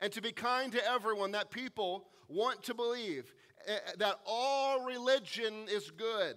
and 0.00 0.12
to 0.12 0.22
be 0.22 0.32
kind 0.32 0.72
to 0.72 0.90
everyone 0.90 1.32
that 1.32 1.50
people 1.50 2.06
want 2.28 2.62
to 2.64 2.74
believe 2.74 3.34
eh, 3.66 3.74
eh, 3.74 3.92
that 3.98 4.20
all 4.26 4.84
religion 4.84 5.66
is 5.70 5.90
good 5.90 6.36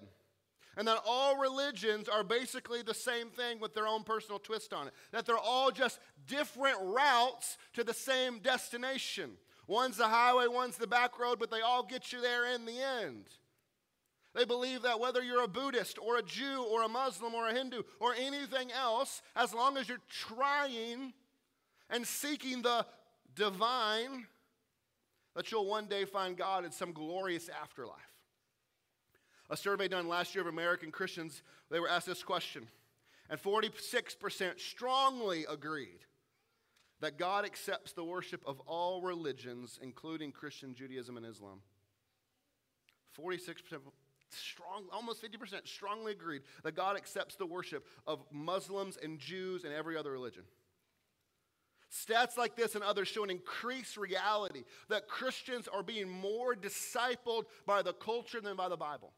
and 0.77 0.87
that 0.87 1.01
all 1.05 1.37
religions 1.37 2.07
are 2.07 2.23
basically 2.23 2.83
the 2.83 2.93
same 2.93 3.29
thing 3.29 3.59
with 3.59 3.73
their 3.73 3.87
own 3.87 4.03
personal 4.03 4.37
twist 4.37 4.73
on 4.73 4.87
it. 4.87 4.93
That 5.11 5.25
they're 5.25 5.35
all 5.37 5.71
just 5.71 5.99
different 6.27 6.77
routes 6.81 7.57
to 7.73 7.83
the 7.83 7.95
same 7.95 8.39
destination. 8.39 9.31
One's 9.67 9.97
the 9.97 10.07
highway, 10.07 10.47
one's 10.47 10.77
the 10.77 10.87
back 10.87 11.19
road, 11.19 11.39
but 11.39 11.51
they 11.51 11.61
all 11.61 11.83
get 11.83 12.13
you 12.13 12.21
there 12.21 12.53
in 12.53 12.65
the 12.65 12.79
end. 12.79 13.25
They 14.33 14.45
believe 14.45 14.83
that 14.83 14.99
whether 14.99 15.21
you're 15.21 15.43
a 15.43 15.47
Buddhist 15.47 15.97
or 15.99 16.17
a 16.17 16.23
Jew 16.23 16.63
or 16.71 16.83
a 16.83 16.87
Muslim 16.87 17.33
or 17.33 17.49
a 17.49 17.53
Hindu 17.53 17.83
or 17.99 18.13
anything 18.13 18.71
else, 18.71 19.21
as 19.35 19.53
long 19.53 19.77
as 19.77 19.89
you're 19.89 19.97
trying 20.09 21.13
and 21.89 22.05
seeking 22.05 22.61
the 22.61 22.85
divine, 23.35 24.27
that 25.35 25.51
you'll 25.51 25.65
one 25.65 25.87
day 25.87 26.05
find 26.05 26.37
God 26.37 26.65
in 26.65 26.71
some 26.71 26.93
glorious 26.93 27.49
afterlife. 27.49 27.97
A 29.49 29.57
survey 29.57 29.87
done 29.87 30.07
last 30.07 30.35
year 30.35 30.41
of 30.41 30.53
American 30.53 30.91
Christians, 30.91 31.41
they 31.69 31.79
were 31.79 31.89
asked 31.89 32.07
this 32.07 32.23
question, 32.23 32.67
and 33.29 33.41
46% 33.41 34.59
strongly 34.59 35.45
agreed 35.49 35.99
that 37.01 37.17
God 37.17 37.45
accepts 37.45 37.93
the 37.93 38.03
worship 38.03 38.41
of 38.45 38.59
all 38.61 39.01
religions, 39.01 39.79
including 39.81 40.31
Christian 40.31 40.73
Judaism 40.73 41.17
and 41.17 41.25
Islam. 41.25 41.61
46% 43.17 43.55
strong, 44.29 44.85
almost 44.91 45.23
50% 45.23 45.67
strongly 45.67 46.11
agreed 46.11 46.41
that 46.63 46.75
God 46.75 46.97
accepts 46.97 47.35
the 47.35 47.45
worship 47.45 47.85
of 48.05 48.23
Muslims 48.31 48.97
and 49.01 49.19
Jews 49.19 49.63
and 49.63 49.73
every 49.73 49.97
other 49.97 50.11
religion. 50.11 50.43
Stats 51.91 52.37
like 52.37 52.55
this 52.55 52.75
and 52.75 52.83
others 52.83 53.07
show 53.07 53.23
an 53.23 53.29
increased 53.29 53.95
reality 53.95 54.63
that 54.89 55.07
Christians 55.07 55.67
are 55.69 55.83
being 55.83 56.09
more 56.09 56.53
discipled 56.53 57.45
by 57.65 57.81
the 57.81 57.93
culture 57.93 58.41
than 58.41 58.57
by 58.57 58.67
the 58.67 58.75
Bible. 58.75 59.13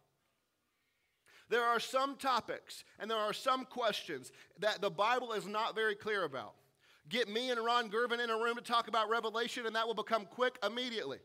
There 1.50 1.64
are 1.64 1.80
some 1.80 2.16
topics 2.16 2.84
and 3.00 3.10
there 3.10 3.18
are 3.18 3.34
some 3.34 3.66
questions 3.66 4.32
that 4.60 4.82
the 4.82 4.92
Bible 4.92 5.34
is 5.34 5.48
not 5.48 5.74
very 5.74 5.96
clear 5.96 6.24
about. 6.24 6.54
Get 7.10 7.28
me 7.28 7.50
and 7.50 7.64
Ron 7.64 7.90
Gervin 7.90 8.24
in 8.24 8.30
a 8.30 8.38
room 8.38 8.56
to 8.56 8.62
talk 8.62 8.88
about 8.88 9.10
Revelation, 9.10 9.66
and 9.66 9.76
that 9.76 9.88
will 9.88 9.96
become 9.96 10.26
quick 10.26 10.58
immediately. 10.66 11.18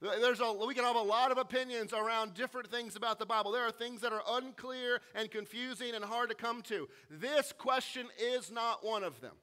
There's 0.00 0.38
a, 0.40 0.52
we 0.52 0.74
can 0.74 0.84
have 0.84 0.94
a 0.94 1.02
lot 1.02 1.32
of 1.32 1.38
opinions 1.38 1.92
around 1.92 2.34
different 2.34 2.70
things 2.70 2.94
about 2.94 3.18
the 3.18 3.26
Bible. 3.26 3.50
There 3.50 3.66
are 3.66 3.72
things 3.72 4.00
that 4.02 4.12
are 4.12 4.22
unclear 4.28 5.00
and 5.14 5.28
confusing 5.28 5.94
and 5.94 6.04
hard 6.04 6.28
to 6.28 6.36
come 6.36 6.62
to. 6.62 6.88
This 7.10 7.52
question 7.52 8.06
is 8.16 8.52
not 8.52 8.86
one 8.86 9.02
of 9.02 9.20
them. 9.20 9.34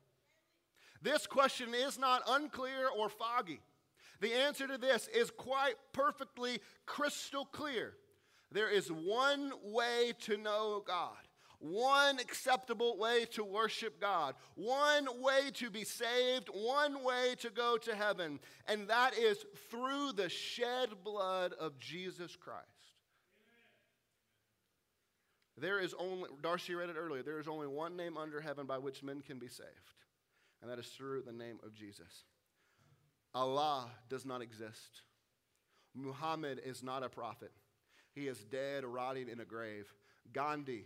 This 1.02 1.28
question 1.28 1.74
is 1.74 2.00
not 2.00 2.22
unclear 2.26 2.88
or 2.98 3.10
foggy. 3.10 3.60
The 4.22 4.34
answer 4.34 4.66
to 4.66 4.78
this 4.78 5.10
is 5.10 5.30
quite 5.30 5.76
perfectly 5.92 6.62
crystal 6.86 7.44
clear. 7.44 7.94
There 8.52 8.70
is 8.70 8.88
one 8.90 9.52
way 9.62 10.14
to 10.22 10.38
know 10.38 10.82
God, 10.88 11.25
one 11.60 12.20
acceptable 12.20 12.98
way 12.98 13.26
to 13.32 13.44
worship 13.44 14.00
God, 14.00 14.36
one 14.56 15.08
way 15.22 15.52
to 15.56 15.70
be 15.70 15.84
saved, 15.84 16.50
one 16.50 17.04
way 17.04 17.36
to 17.40 17.50
go 17.50 17.78
to 17.78 17.96
heaven, 17.96 18.40
and 18.68 18.88
that 18.90 19.18
is 19.18 19.46
through 19.70 20.14
the 20.14 20.30
shed 20.30 20.90
blood 21.04 21.54
of 21.54 21.80
Jesus 21.80 22.36
Christ. 22.36 22.66
There 25.58 25.80
is 25.80 25.94
only, 25.98 26.30
Darcy 26.42 26.76
read 26.76 26.90
it 26.90 26.98
earlier, 26.98 27.24
there 27.24 27.40
is 27.40 27.48
only 27.48 27.68
one 27.68 27.96
name 27.96 28.18
under 28.18 28.42
heaven 28.42 28.66
by 28.66 28.78
which 28.78 29.04
men 29.04 29.22
can 29.22 29.40
be 29.40 29.48
saved, 29.48 29.70
and 30.62 30.70
that 30.70 30.80
is 30.80 30.88
through 30.88 31.22
the 31.22 31.32
name 31.32 31.60
of 31.66 31.74
Jesus. 31.74 32.26
Allah 33.34 33.90
does 34.10 34.26
not 34.26 34.42
exist. 34.42 35.02
Muhammad 35.94 36.62
is 36.66 36.84
not 36.84 37.04
a 37.04 37.10
prophet. 37.10 37.52
He 38.14 38.28
is 38.28 38.44
dead, 38.46 38.86
rotting 38.86 39.30
in 39.30 39.40
a 39.40 39.46
grave. 39.46 39.94
Gandhi 40.34 40.86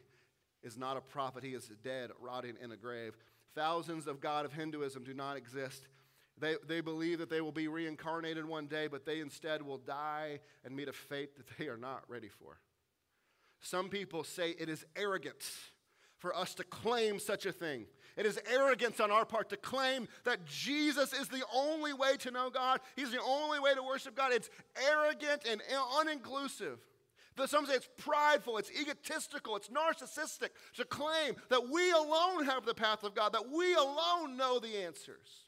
is 0.64 0.78
not 0.78 0.98
a 0.98 1.02
prophet. 1.02 1.44
He 1.44 1.54
is 1.54 1.72
dead, 1.84 2.12
rotting 2.20 2.56
in 2.62 2.72
a 2.72 2.78
grave. 2.78 3.16
Thousands 3.56 4.08
of 4.08 4.20
God 4.20 4.46
of 4.46 4.54
Hinduism 4.54 5.04
do 5.04 5.14
not 5.14 5.38
exist. 5.38 5.88
They, 6.40 6.56
they 6.68 6.82
believe 6.82 7.20
that 7.20 7.30
they 7.30 7.42
will 7.42 7.52
be 7.52 7.68
reincarnated 7.68 8.46
one 8.46 8.68
day, 8.68 8.88
but 8.88 9.06
they 9.06 9.20
instead 9.20 9.62
will 9.62 9.78
die 9.78 10.40
and 10.64 10.76
meet 10.76 10.88
a 10.88 10.94
fate 10.94 11.36
that 11.36 11.58
they 11.58 11.68
are 11.68 11.78
not 11.78 12.04
ready 12.08 12.30
for. 12.30 12.60
Some 13.62 13.90
people 13.90 14.24
say 14.24 14.52
it 14.52 14.70
is 14.70 14.86
arrogance 14.96 15.52
for 16.18 16.36
us 16.36 16.54
to 16.56 16.64
claim 16.64 17.20
such 17.20 17.46
a 17.46 17.52
thing. 17.52 17.86
It 18.16 18.26
is 18.26 18.40
arrogance 18.52 19.00
on 19.00 19.12
our 19.12 19.26
part 19.26 19.50
to 19.50 19.58
claim 19.58 20.08
that 20.26 20.46
Jesus 20.46 21.14
is 21.14 21.30
the 21.30 21.44
only 21.54 21.94
way 21.94 22.18
to 22.18 22.32
know 22.32 22.50
God. 22.50 22.82
He's 22.96 23.12
the 23.12 23.22
only 23.22 23.60
way 23.60 23.74
to 23.74 23.84
worship 23.84 24.16
God. 24.16 24.34
It's 24.34 24.50
arrogant 24.90 25.46
and 25.50 25.62
uninclusive. 25.62 26.78
Some 27.48 27.66
say 27.66 27.74
it's 27.74 27.90
prideful, 27.98 28.58
it's 28.58 28.72
egotistical, 28.72 29.56
it's 29.56 29.70
narcissistic 29.70 30.50
to 30.76 30.86
claim 30.86 31.36
that 31.50 31.70
we 31.70 31.92
alone 31.92 32.46
have 32.46 32.66
the 32.66 32.74
path 32.74 33.04
of 33.04 33.16
God, 33.16 33.34
that 33.34 33.50
we 33.50 33.74
alone 33.76 34.38
know 34.38 34.60
the 34.60 34.84
answers. 34.84 35.46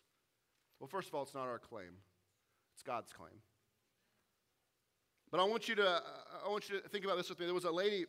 Well, 0.79 0.87
first 0.87 1.09
of 1.09 1.15
all, 1.15 1.23
it's 1.23 1.33
not 1.33 1.47
our 1.47 1.59
claim, 1.59 1.97
it's 2.73 2.83
God's 2.83 3.11
claim. 3.11 3.41
But 5.31 5.39
I 5.39 5.43
want 5.43 5.69
you 5.69 5.75
to, 5.75 6.01
I 6.45 6.49
want 6.49 6.69
you 6.69 6.81
to 6.81 6.89
think 6.89 7.05
about 7.05 7.17
this 7.17 7.29
with 7.29 7.39
me. 7.39 7.45
There 7.45 7.55
was 7.55 7.65
a 7.65 7.71
lady 7.71 8.05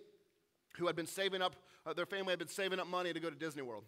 who 0.77 0.87
had 0.87 0.97
been 0.97 1.07
saving 1.07 1.43
up, 1.43 1.55
uh, 1.87 1.93
their 1.93 2.07
family 2.07 2.33
had 2.33 2.39
been 2.39 2.49
saving 2.49 2.81
up 2.81 2.87
money 2.87 3.13
to 3.13 3.21
go 3.21 3.31
to 3.31 3.37
Disney 3.37 3.63
World. 3.63 3.85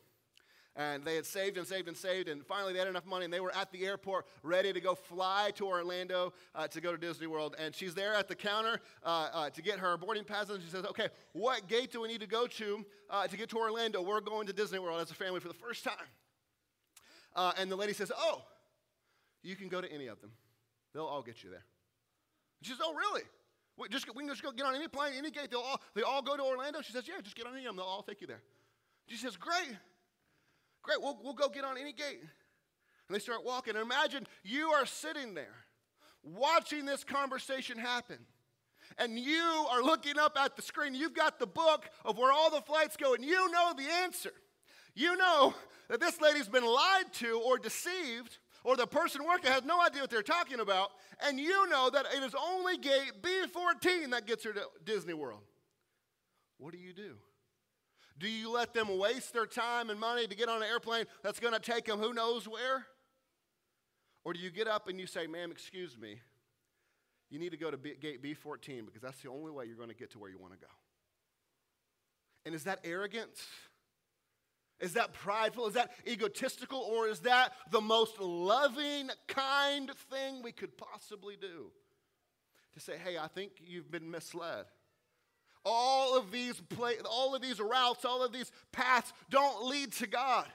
And 0.76 1.04
they 1.04 1.14
had 1.14 1.24
saved 1.24 1.56
and 1.56 1.66
saved 1.66 1.86
and 1.86 1.96
saved, 1.96 2.28
and 2.28 2.44
finally 2.44 2.72
they 2.72 2.80
had 2.80 2.88
enough 2.88 3.06
money, 3.06 3.24
and 3.24 3.32
they 3.32 3.38
were 3.38 3.54
at 3.54 3.70
the 3.70 3.86
airport 3.86 4.26
ready 4.42 4.72
to 4.72 4.80
go 4.80 4.96
fly 4.96 5.52
to 5.54 5.66
Orlando 5.68 6.32
uh, 6.52 6.66
to 6.66 6.80
go 6.80 6.90
to 6.90 6.98
Disney 6.98 7.28
World. 7.28 7.54
And 7.58 7.72
she's 7.72 7.94
there 7.94 8.12
at 8.12 8.26
the 8.26 8.34
counter 8.34 8.80
uh, 9.04 9.28
uh, 9.32 9.50
to 9.50 9.62
get 9.62 9.78
her 9.78 9.96
boarding 9.96 10.24
pass, 10.24 10.50
and 10.50 10.60
she 10.60 10.68
says, 10.68 10.84
Okay, 10.86 11.08
what 11.32 11.68
gate 11.68 11.92
do 11.92 12.00
we 12.00 12.08
need 12.08 12.20
to 12.22 12.26
go 12.26 12.48
to 12.48 12.84
uh, 13.08 13.26
to 13.28 13.36
get 13.36 13.50
to 13.50 13.56
Orlando? 13.56 14.02
We're 14.02 14.20
going 14.20 14.48
to 14.48 14.52
Disney 14.52 14.80
World 14.80 15.00
as 15.00 15.12
a 15.12 15.14
family 15.14 15.38
for 15.38 15.48
the 15.48 15.54
first 15.54 15.84
time. 15.84 15.94
Uh, 17.36 17.52
and 17.56 17.70
the 17.70 17.76
lady 17.76 17.92
says, 17.92 18.10
Oh, 18.16 18.42
you 19.42 19.54
can 19.54 19.68
go 19.68 19.80
to 19.80 19.92
any 19.92 20.08
of 20.08 20.20
them, 20.20 20.32
they'll 20.92 21.04
all 21.04 21.22
get 21.22 21.44
you 21.44 21.50
there. 21.50 21.64
She 22.62 22.70
says, 22.70 22.80
Oh, 22.82 22.94
really? 22.94 23.22
We, 23.76 23.88
just, 23.88 24.06
we 24.14 24.22
can 24.22 24.28
just 24.28 24.42
go 24.42 24.52
get 24.52 24.66
on 24.66 24.74
any 24.74 24.88
plane, 24.88 25.14
any 25.18 25.30
gate. 25.30 25.50
They'll 25.50 25.60
all, 25.60 25.80
they 25.94 26.02
all 26.02 26.22
go 26.22 26.36
to 26.36 26.42
Orlando? 26.42 26.80
She 26.80 26.92
says, 26.92 27.06
Yeah, 27.06 27.20
just 27.22 27.36
get 27.36 27.46
on 27.46 27.54
any 27.54 27.64
of 27.64 27.70
them. 27.70 27.76
They'll 27.76 27.86
all 27.86 28.02
take 28.02 28.20
you 28.20 28.26
there. 28.26 28.42
She 29.06 29.16
says, 29.16 29.36
Great. 29.36 29.76
Great, 30.84 31.00
we'll, 31.00 31.18
we'll 31.22 31.32
go 31.32 31.48
get 31.48 31.64
on 31.64 31.76
any 31.76 31.92
gate. 31.92 32.20
And 32.20 33.14
they 33.14 33.18
start 33.18 33.44
walking. 33.44 33.74
And 33.74 33.82
imagine 33.82 34.26
you 34.44 34.68
are 34.68 34.86
sitting 34.86 35.34
there 35.34 35.64
watching 36.22 36.84
this 36.84 37.02
conversation 37.02 37.78
happen. 37.78 38.18
And 38.98 39.18
you 39.18 39.66
are 39.70 39.82
looking 39.82 40.18
up 40.18 40.38
at 40.38 40.56
the 40.56 40.62
screen. 40.62 40.94
You've 40.94 41.14
got 41.14 41.38
the 41.38 41.46
book 41.46 41.88
of 42.04 42.18
where 42.18 42.32
all 42.32 42.50
the 42.50 42.60
flights 42.60 42.96
go, 42.96 43.14
and 43.14 43.24
you 43.24 43.50
know 43.50 43.72
the 43.76 43.90
answer. 44.02 44.32
You 44.94 45.16
know 45.16 45.54
that 45.88 46.00
this 46.00 46.20
lady's 46.20 46.48
been 46.48 46.66
lied 46.66 47.12
to 47.14 47.40
or 47.44 47.58
deceived, 47.58 48.38
or 48.62 48.76
the 48.76 48.86
person 48.86 49.24
working 49.24 49.50
has 49.50 49.64
no 49.64 49.80
idea 49.80 50.02
what 50.02 50.10
they're 50.10 50.22
talking 50.22 50.60
about, 50.60 50.90
and 51.26 51.40
you 51.40 51.68
know 51.68 51.90
that 51.90 52.06
it 52.14 52.22
is 52.22 52.34
only 52.34 52.76
gate 52.76 53.12
B14 53.22 54.10
that 54.10 54.26
gets 54.26 54.44
her 54.44 54.52
to 54.52 54.62
Disney 54.84 55.14
World. 55.14 55.42
What 56.58 56.72
do 56.72 56.78
you 56.78 56.92
do? 56.92 57.16
Do 58.18 58.28
you 58.28 58.50
let 58.52 58.72
them 58.72 58.98
waste 58.98 59.32
their 59.32 59.46
time 59.46 59.90
and 59.90 59.98
money 59.98 60.26
to 60.26 60.36
get 60.36 60.48
on 60.48 60.62
an 60.62 60.68
airplane 60.68 61.06
that's 61.22 61.40
going 61.40 61.54
to 61.54 61.60
take 61.60 61.86
them 61.86 61.98
who 61.98 62.12
knows 62.12 62.46
where? 62.46 62.86
Or 64.24 64.32
do 64.32 64.38
you 64.38 64.50
get 64.50 64.68
up 64.68 64.88
and 64.88 64.98
you 64.98 65.06
say, 65.06 65.26
ma'am, 65.26 65.50
excuse 65.50 65.98
me, 65.98 66.20
you 67.30 67.38
need 67.38 67.50
to 67.50 67.56
go 67.56 67.70
to 67.70 67.76
B- 67.76 67.96
gate 68.00 68.22
B14 68.22 68.86
because 68.86 69.02
that's 69.02 69.20
the 69.20 69.28
only 69.28 69.50
way 69.50 69.66
you're 69.66 69.76
going 69.76 69.88
to 69.88 69.94
get 69.94 70.12
to 70.12 70.18
where 70.18 70.30
you 70.30 70.38
want 70.38 70.52
to 70.52 70.58
go? 70.58 70.72
And 72.46 72.54
is 72.54 72.64
that 72.64 72.80
arrogance? 72.84 73.44
Is 74.80 74.94
that 74.94 75.12
prideful? 75.12 75.66
Is 75.66 75.74
that 75.74 75.92
egotistical? 76.06 76.78
Or 76.78 77.08
is 77.08 77.20
that 77.20 77.52
the 77.70 77.80
most 77.80 78.20
loving, 78.20 79.10
kind 79.26 79.90
thing 80.10 80.42
we 80.42 80.52
could 80.52 80.76
possibly 80.76 81.36
do? 81.40 81.70
To 82.74 82.80
say, 82.80 82.94
hey, 83.02 83.18
I 83.18 83.28
think 83.28 83.52
you've 83.64 83.90
been 83.90 84.10
misled. 84.10 84.66
All 85.64 86.16
of 86.16 86.30
these 86.30 86.60
all 87.08 87.34
of 87.34 87.42
these 87.42 87.60
routes, 87.60 88.04
all 88.04 88.22
of 88.22 88.32
these 88.32 88.50
paths 88.72 89.12
don't 89.30 89.64
lead 89.66 89.92
to 89.92 90.06
God. 90.06 90.46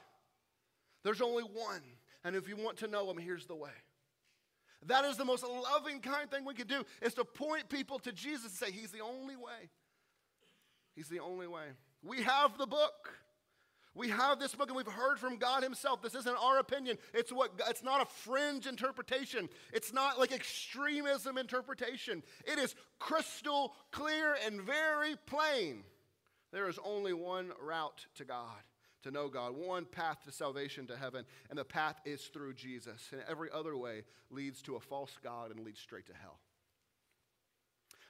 There's 1.03 1.21
only 1.21 1.43
one. 1.43 1.81
And 2.23 2.35
if 2.35 2.47
you 2.47 2.55
want 2.55 2.77
to 2.77 2.87
know 2.87 3.09
him, 3.09 3.17
here's 3.17 3.45
the 3.45 3.55
way. 3.55 3.71
That 4.85 5.05
is 5.05 5.17
the 5.17 5.25
most 5.25 5.43
loving 5.43 5.99
kind 5.99 6.29
thing 6.29 6.45
we 6.45 6.53
can 6.53 6.67
do 6.67 6.83
is 7.01 7.13
to 7.15 7.25
point 7.25 7.69
people 7.69 7.99
to 7.99 8.11
Jesus 8.11 8.45
and 8.45 8.53
say 8.53 8.71
he's 8.71 8.91
the 8.91 9.01
only 9.01 9.35
way. 9.35 9.69
He's 10.95 11.09
the 11.09 11.19
only 11.19 11.47
way. 11.47 11.65
We 12.03 12.23
have 12.23 12.57
the 12.57 12.67
book. 12.67 13.13
We 13.96 14.10
have 14.10 14.39
this 14.39 14.53
book 14.53 14.67
and 14.69 14.77
we've 14.77 14.86
heard 14.86 15.19
from 15.19 15.38
God 15.38 15.63
Himself. 15.63 16.01
This 16.01 16.15
isn't 16.15 16.38
our 16.38 16.60
opinion. 16.60 16.98
It's 17.13 17.31
what 17.31 17.51
it's 17.67 17.84
not 17.84 18.01
a 18.01 18.05
fringe 18.05 18.67
interpretation. 18.67 19.50
It's 19.74 19.91
not 19.91 20.19
like 20.19 20.31
extremism 20.31 21.38
interpretation. 21.38 22.24
It 22.46 22.60
is 22.60 22.75
crystal 23.00 23.74
clear 23.91 24.38
and 24.46 24.62
very 24.62 25.15
plain. 25.25 25.84
There 26.51 26.69
is 26.69 26.79
only 26.84 27.13
one 27.13 27.51
route 27.62 28.05
to 28.15 28.25
God, 28.25 28.63
to 29.03 29.12
know 29.12 29.27
God, 29.27 29.55
one 29.55 29.86
path 29.86 30.24
to 30.25 30.31
salvation 30.31 30.88
to 30.88 30.98
heaven, 30.98 31.25
and 31.50 31.58
the 31.58 31.65
path 31.65 32.00
is 32.05 32.22
through 32.25 32.53
Jesus. 32.53 33.10
And 33.12 33.22
every 33.29 33.50
other 33.53 33.75
way 33.75 34.03
leads 34.29 34.62
to 34.63 34.75
a 34.75 34.79
false 34.79 35.15
God 35.24 35.51
and 35.51 35.60
leads 35.65 35.79
straight 35.79 36.08
to 36.08 36.13
hell. 36.13 36.39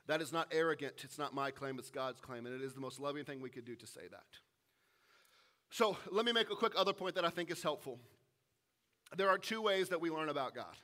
That 0.07 0.21
is 0.21 0.33
not 0.33 0.47
arrogant. 0.51 0.93
It's 1.03 1.19
not 1.19 1.35
my 1.35 1.51
claim, 1.51 1.77
it's 1.79 1.91
God's 1.91 2.19
claim. 2.19 2.45
And 2.45 2.55
it 2.55 2.61
is 2.61 2.73
the 2.73 2.81
most 2.81 2.99
loving 2.99 3.25
thing 3.25 3.41
we 3.41 3.49
could 3.49 3.65
do 3.65 3.75
to 3.75 3.87
say 3.87 4.07
that. 4.09 4.25
So 5.69 5.97
let 6.11 6.25
me 6.25 6.31
make 6.31 6.49
a 6.51 6.55
quick 6.55 6.73
other 6.75 6.93
point 6.93 7.15
that 7.15 7.25
I 7.25 7.29
think 7.29 7.51
is 7.51 7.61
helpful. 7.61 7.99
There 9.15 9.29
are 9.29 9.37
two 9.37 9.61
ways 9.61 9.89
that 9.89 10.01
we 10.01 10.09
learn 10.09 10.29
about 10.29 10.53
God. 10.55 10.75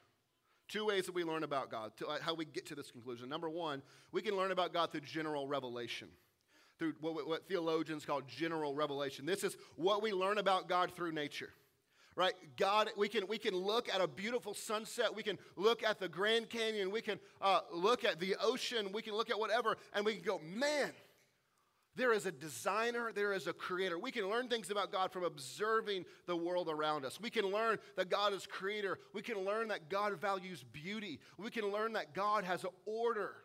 Two 0.67 0.85
ways 0.87 1.05
that 1.05 1.13
we 1.13 1.23
learn 1.23 1.43
about 1.43 1.69
God, 1.69 1.91
uh, 2.07 2.17
how 2.21 2.33
we 2.33 2.43
get 2.43 2.65
to 2.67 2.75
this 2.75 2.89
conclusion. 2.89 3.29
Number 3.29 3.49
one, 3.49 3.83
we 4.11 4.23
can 4.23 4.35
learn 4.35 4.51
about 4.51 4.73
God 4.73 4.91
through 4.91 5.01
general 5.01 5.47
revelation, 5.47 6.07
through 6.79 6.93
what, 7.01 7.27
what 7.27 7.47
theologians 7.47 8.03
call 8.03 8.21
general 8.21 8.73
revelation. 8.73 9.27
This 9.27 9.43
is 9.43 9.57
what 9.75 10.01
we 10.01 10.11
learn 10.11 10.39
about 10.39 10.67
God 10.67 10.91
through 10.91 11.11
nature. 11.11 11.51
right? 12.15 12.33
God, 12.57 12.89
we 12.97 13.07
can, 13.07 13.27
we 13.27 13.37
can 13.37 13.55
look 13.55 13.89
at 13.93 14.01
a 14.01 14.07
beautiful 14.07 14.53
sunset. 14.53 15.13
We 15.13 15.23
can 15.23 15.37
look 15.55 15.83
at 15.83 15.99
the 15.99 16.07
Grand 16.07 16.49
Canyon. 16.49 16.91
We 16.91 17.01
can 17.01 17.19
uh, 17.41 17.61
look 17.73 18.05
at 18.05 18.19
the 18.19 18.35
ocean. 18.41 18.89
We 18.93 19.01
can 19.01 19.13
look 19.13 19.29
at 19.29 19.37
whatever, 19.37 19.77
and 19.93 20.05
we 20.05 20.15
can 20.15 20.23
go, 20.23 20.39
man, 20.43 20.91
there 21.95 22.11
is 22.11 22.25
a 22.25 22.31
designer, 22.31 23.11
there 23.13 23.33
is 23.33 23.47
a 23.47 23.53
creator. 23.53 23.97
We 23.97 24.11
can 24.11 24.29
learn 24.29 24.49
things 24.49 24.69
about 24.69 24.91
God 24.91 25.11
from 25.11 25.23
observing 25.23 26.05
the 26.25 26.35
world 26.35 26.67
around 26.69 27.05
us. 27.05 27.19
We 27.21 27.29
can 27.29 27.45
learn 27.45 27.77
that 27.95 28.09
God 28.09 28.33
is 28.33 28.45
creator. 28.45 28.99
We 29.13 29.21
can 29.21 29.45
learn 29.45 29.69
that 29.69 29.89
God 29.89 30.19
values 30.19 30.63
beauty. 30.63 31.19
We 31.37 31.49
can 31.49 31.71
learn 31.71 31.93
that 31.93 32.13
God 32.13 32.43
has 32.43 32.65
order. 32.85 33.35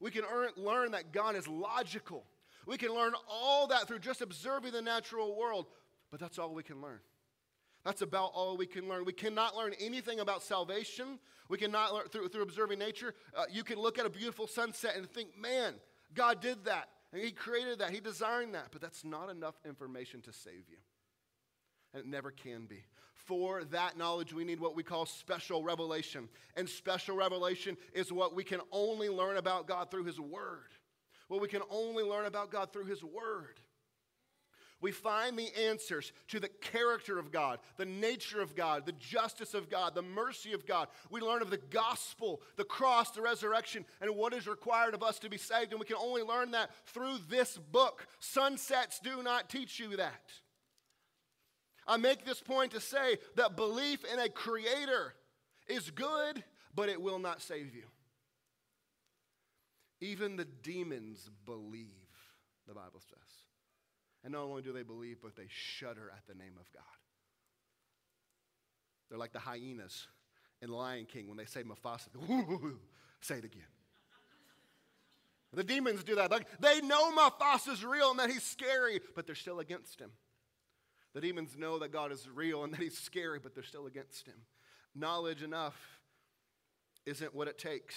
We 0.00 0.10
can 0.10 0.24
learn 0.56 0.92
that 0.92 1.12
God 1.12 1.36
is 1.36 1.46
logical. 1.46 2.24
We 2.66 2.76
can 2.76 2.92
learn 2.92 3.12
all 3.28 3.68
that 3.68 3.86
through 3.86 4.00
just 4.00 4.20
observing 4.20 4.72
the 4.72 4.82
natural 4.82 5.36
world, 5.36 5.66
but 6.10 6.18
that's 6.18 6.38
all 6.38 6.52
we 6.52 6.62
can 6.64 6.80
learn. 6.82 6.98
That's 7.84 8.02
about 8.02 8.30
all 8.34 8.56
we 8.56 8.66
can 8.66 8.88
learn. 8.88 9.04
We 9.04 9.12
cannot 9.12 9.56
learn 9.56 9.74
anything 9.80 10.20
about 10.20 10.42
salvation. 10.42 11.18
We 11.48 11.58
cannot 11.58 11.92
learn 11.92 12.08
through, 12.08 12.28
through 12.28 12.42
observing 12.42 12.78
nature. 12.78 13.14
Uh, 13.36 13.44
you 13.50 13.64
can 13.64 13.78
look 13.78 13.98
at 13.98 14.06
a 14.06 14.10
beautiful 14.10 14.46
sunset 14.46 14.96
and 14.96 15.08
think, 15.10 15.38
man, 15.40 15.74
God 16.14 16.40
did 16.40 16.64
that. 16.64 16.88
And 17.12 17.22
He 17.22 17.30
created 17.30 17.78
that. 17.78 17.90
He 17.90 18.00
designed 18.00 18.54
that. 18.54 18.68
But 18.70 18.80
that's 18.80 19.04
not 19.04 19.30
enough 19.30 19.54
information 19.64 20.20
to 20.22 20.32
save 20.32 20.68
you. 20.68 20.78
And 21.92 22.02
it 22.02 22.08
never 22.08 22.30
can 22.30 22.66
be. 22.66 22.84
For 23.14 23.64
that 23.64 23.96
knowledge, 23.96 24.32
we 24.32 24.44
need 24.44 24.60
what 24.60 24.74
we 24.74 24.82
call 24.82 25.06
special 25.06 25.62
revelation. 25.62 26.28
And 26.56 26.68
special 26.68 27.16
revelation 27.16 27.76
is 27.92 28.12
what 28.12 28.34
we 28.34 28.44
can 28.44 28.60
only 28.72 29.08
learn 29.08 29.36
about 29.36 29.66
God 29.66 29.90
through 29.90 30.04
His 30.04 30.18
Word. 30.18 30.72
What 31.28 31.40
we 31.40 31.48
can 31.48 31.62
only 31.70 32.04
learn 32.04 32.26
about 32.26 32.50
God 32.50 32.72
through 32.72 32.86
His 32.86 33.02
Word 33.02 33.60
we 34.82 34.90
find 34.90 35.38
the 35.38 35.48
answers 35.68 36.12
to 36.28 36.40
the 36.40 36.48
character 36.48 37.18
of 37.18 37.30
God, 37.30 37.60
the 37.76 37.86
nature 37.86 38.42
of 38.42 38.56
God, 38.56 38.84
the 38.84 38.92
justice 38.92 39.54
of 39.54 39.70
God, 39.70 39.94
the 39.94 40.02
mercy 40.02 40.52
of 40.52 40.66
God. 40.66 40.88
We 41.08 41.20
learn 41.20 41.40
of 41.40 41.50
the 41.50 41.60
gospel, 41.70 42.42
the 42.56 42.64
cross, 42.64 43.12
the 43.12 43.22
resurrection, 43.22 43.84
and 44.00 44.16
what 44.16 44.34
is 44.34 44.48
required 44.48 44.94
of 44.94 45.02
us 45.02 45.20
to 45.20 45.30
be 45.30 45.38
saved. 45.38 45.70
And 45.70 45.78
we 45.78 45.86
can 45.86 45.96
only 45.96 46.22
learn 46.22 46.50
that 46.50 46.70
through 46.86 47.18
this 47.30 47.56
book. 47.56 48.06
Sunsets 48.18 48.98
do 48.98 49.22
not 49.22 49.48
teach 49.48 49.78
you 49.78 49.96
that. 49.96 50.32
I 51.86 51.96
make 51.96 52.24
this 52.24 52.40
point 52.40 52.72
to 52.72 52.80
say 52.80 53.18
that 53.36 53.56
belief 53.56 54.04
in 54.12 54.18
a 54.18 54.28
creator 54.28 55.14
is 55.68 55.90
good, 55.90 56.42
but 56.74 56.88
it 56.88 57.00
will 57.00 57.18
not 57.20 57.40
save 57.40 57.74
you. 57.74 57.84
Even 60.00 60.36
the 60.36 60.44
demons 60.44 61.30
believe, 61.44 61.86
the 62.66 62.74
Bible 62.74 63.00
says. 63.08 63.31
And 64.24 64.32
not 64.32 64.42
only 64.42 64.62
do 64.62 64.72
they 64.72 64.82
believe, 64.82 65.18
but 65.22 65.36
they 65.36 65.46
shudder 65.48 66.12
at 66.16 66.26
the 66.26 66.34
name 66.34 66.54
of 66.58 66.70
God. 66.72 66.82
They're 69.08 69.18
like 69.18 69.32
the 69.32 69.40
hyenas 69.40 70.06
in 70.60 70.70
Lion 70.70 71.06
King 71.06 71.28
when 71.28 71.36
they 71.36 71.44
say 71.44 71.62
Mufasa. 71.62 72.08
say 73.20 73.36
it 73.36 73.44
again. 73.44 73.62
The 75.52 75.64
demons 75.64 76.02
do 76.02 76.14
that. 76.14 76.30
Like, 76.30 76.46
they 76.60 76.80
know 76.80 77.12
Mufasa's 77.12 77.84
real 77.84 78.10
and 78.10 78.18
that 78.20 78.30
he's 78.30 78.42
scary, 78.42 79.00
but 79.14 79.26
they're 79.26 79.34
still 79.34 79.60
against 79.60 80.00
him. 80.00 80.10
The 81.14 81.20
demons 81.20 81.58
know 81.58 81.78
that 81.80 81.92
God 81.92 82.10
is 82.10 82.26
real 82.34 82.64
and 82.64 82.72
that 82.72 82.80
he's 82.80 82.96
scary, 82.96 83.38
but 83.38 83.54
they're 83.54 83.62
still 83.62 83.86
against 83.86 84.26
him. 84.26 84.36
Knowledge 84.94 85.42
enough 85.42 85.76
isn't 87.04 87.34
what 87.34 87.48
it 87.48 87.58
takes. 87.58 87.96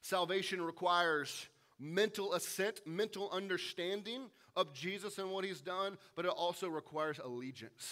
Salvation 0.00 0.62
requires 0.62 1.48
mental 1.78 2.34
assent, 2.34 2.80
mental 2.86 3.30
understanding 3.30 4.30
of 4.54 4.72
Jesus 4.72 5.18
and 5.18 5.30
what 5.30 5.44
he's 5.44 5.60
done, 5.60 5.98
but 6.14 6.24
it 6.24 6.30
also 6.30 6.68
requires 6.68 7.18
allegiance. 7.18 7.88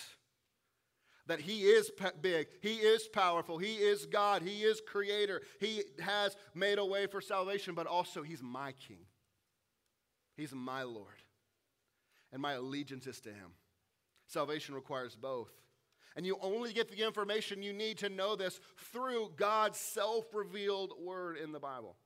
That 1.27 1.41
he 1.41 1.63
is 1.63 1.91
big, 2.21 2.49
he 2.61 2.75
is 2.75 3.09
powerful, 3.09 3.57
he 3.57 3.77
is 3.77 4.05
God, 4.07 4.43
he 4.43 4.63
is 4.63 4.83
creator, 4.87 5.41
he 5.59 5.83
has 6.01 6.37
made 6.55 6.79
a 6.79 6.85
way 6.85 7.07
for 7.07 7.21
salvation, 7.21 7.75
but 7.75 7.87
also 7.87 8.23
he's 8.23 8.43
my 8.43 8.73
king. 8.73 9.07
He's 10.37 10.53
my 10.53 10.83
Lord. 10.83 11.07
And 12.33 12.43
my 12.43 12.55
allegiance 12.55 13.07
is 13.07 13.21
to 13.21 13.31
him. 13.31 13.53
Salvation 14.27 14.75
requires 14.75 15.15
both. 15.15 15.51
And 16.17 16.27
you 16.27 16.39
only 16.43 16.73
get 16.73 16.91
the 16.91 17.03
information 17.05 17.63
you 17.63 17.73
need 17.73 17.99
to 17.99 18.09
know 18.09 18.37
this 18.37 18.61
through 18.93 19.33
God's 19.37 19.79
self 19.79 20.27
revealed 20.33 20.93
word 21.01 21.37
in 21.37 21.53
the 21.53 21.61
Bible. 21.61 21.97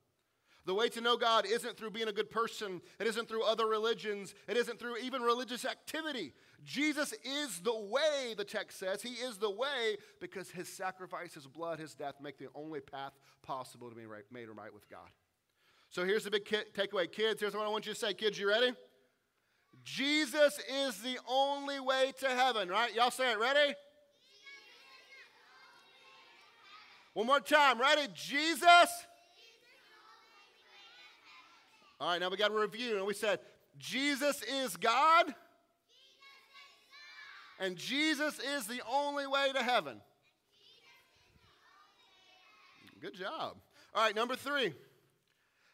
The 0.65 0.73
way 0.73 0.89
to 0.89 1.01
know 1.01 1.17
God 1.17 1.45
isn't 1.45 1.77
through 1.77 1.91
being 1.91 2.09
a 2.09 2.13
good 2.13 2.29
person, 2.29 2.81
it 2.99 3.07
isn't 3.07 3.27
through 3.27 3.43
other 3.43 3.65
religions, 3.65 4.35
it 4.47 4.57
isn't 4.57 4.79
through 4.79 4.97
even 4.97 5.21
religious 5.21 5.65
activity. 5.65 6.33
Jesus 6.63 7.13
is 7.23 7.61
the 7.61 7.75
way, 7.75 8.35
the 8.37 8.43
text 8.43 8.77
says. 8.77 9.01
He 9.01 9.13
is 9.13 9.37
the 9.37 9.49
way 9.49 9.97
because 10.19 10.51
his 10.51 10.67
sacrifice, 10.67 11.33
his 11.33 11.47
blood, 11.47 11.79
his 11.79 11.95
death 11.95 12.15
make 12.21 12.37
the 12.37 12.49
only 12.53 12.81
path 12.81 13.13
possible 13.41 13.89
to 13.89 13.95
be 13.95 14.05
right, 14.05 14.23
made 14.31 14.49
right 14.49 14.73
with 14.73 14.89
God. 14.89 15.09
So 15.89 16.05
here's 16.05 16.25
the 16.25 16.31
big 16.31 16.45
takeaway. 16.45 17.11
Kids, 17.11 17.39
here's 17.39 17.55
what 17.55 17.65
I 17.65 17.69
want 17.69 17.87
you 17.87 17.93
to 17.93 17.99
say. 17.99 18.13
Kids, 18.13 18.37
you 18.37 18.47
ready? 18.47 18.73
Jesus 19.83 20.59
is 20.71 21.01
the 21.01 21.17
only 21.27 21.79
way 21.79 22.13
to 22.19 22.27
heaven, 22.27 22.69
right? 22.69 22.93
Y'all 22.93 23.11
say 23.11 23.31
it. 23.31 23.39
Ready? 23.39 23.73
One 27.13 27.25
more 27.25 27.39
time. 27.39 27.79
Ready? 27.79 28.07
Jesus 28.13 28.89
all 31.99 32.09
right, 32.09 32.19
now 32.19 32.29
we 32.29 32.37
got 32.37 32.51
a 32.51 32.57
review. 32.59 32.97
And 32.97 33.05
we 33.05 33.13
said, 33.13 33.39
Jesus 33.77 34.41
is 34.43 34.77
God, 34.77 35.33
and 37.59 37.75
Jesus 37.75 38.39
is 38.39 38.67
the 38.67 38.81
only 38.89 39.27
way 39.27 39.51
to 39.53 39.63
heaven. 39.63 40.01
Good 43.01 43.15
job. 43.15 43.57
All 43.95 44.03
right, 44.03 44.15
number 44.15 44.35
three. 44.35 44.73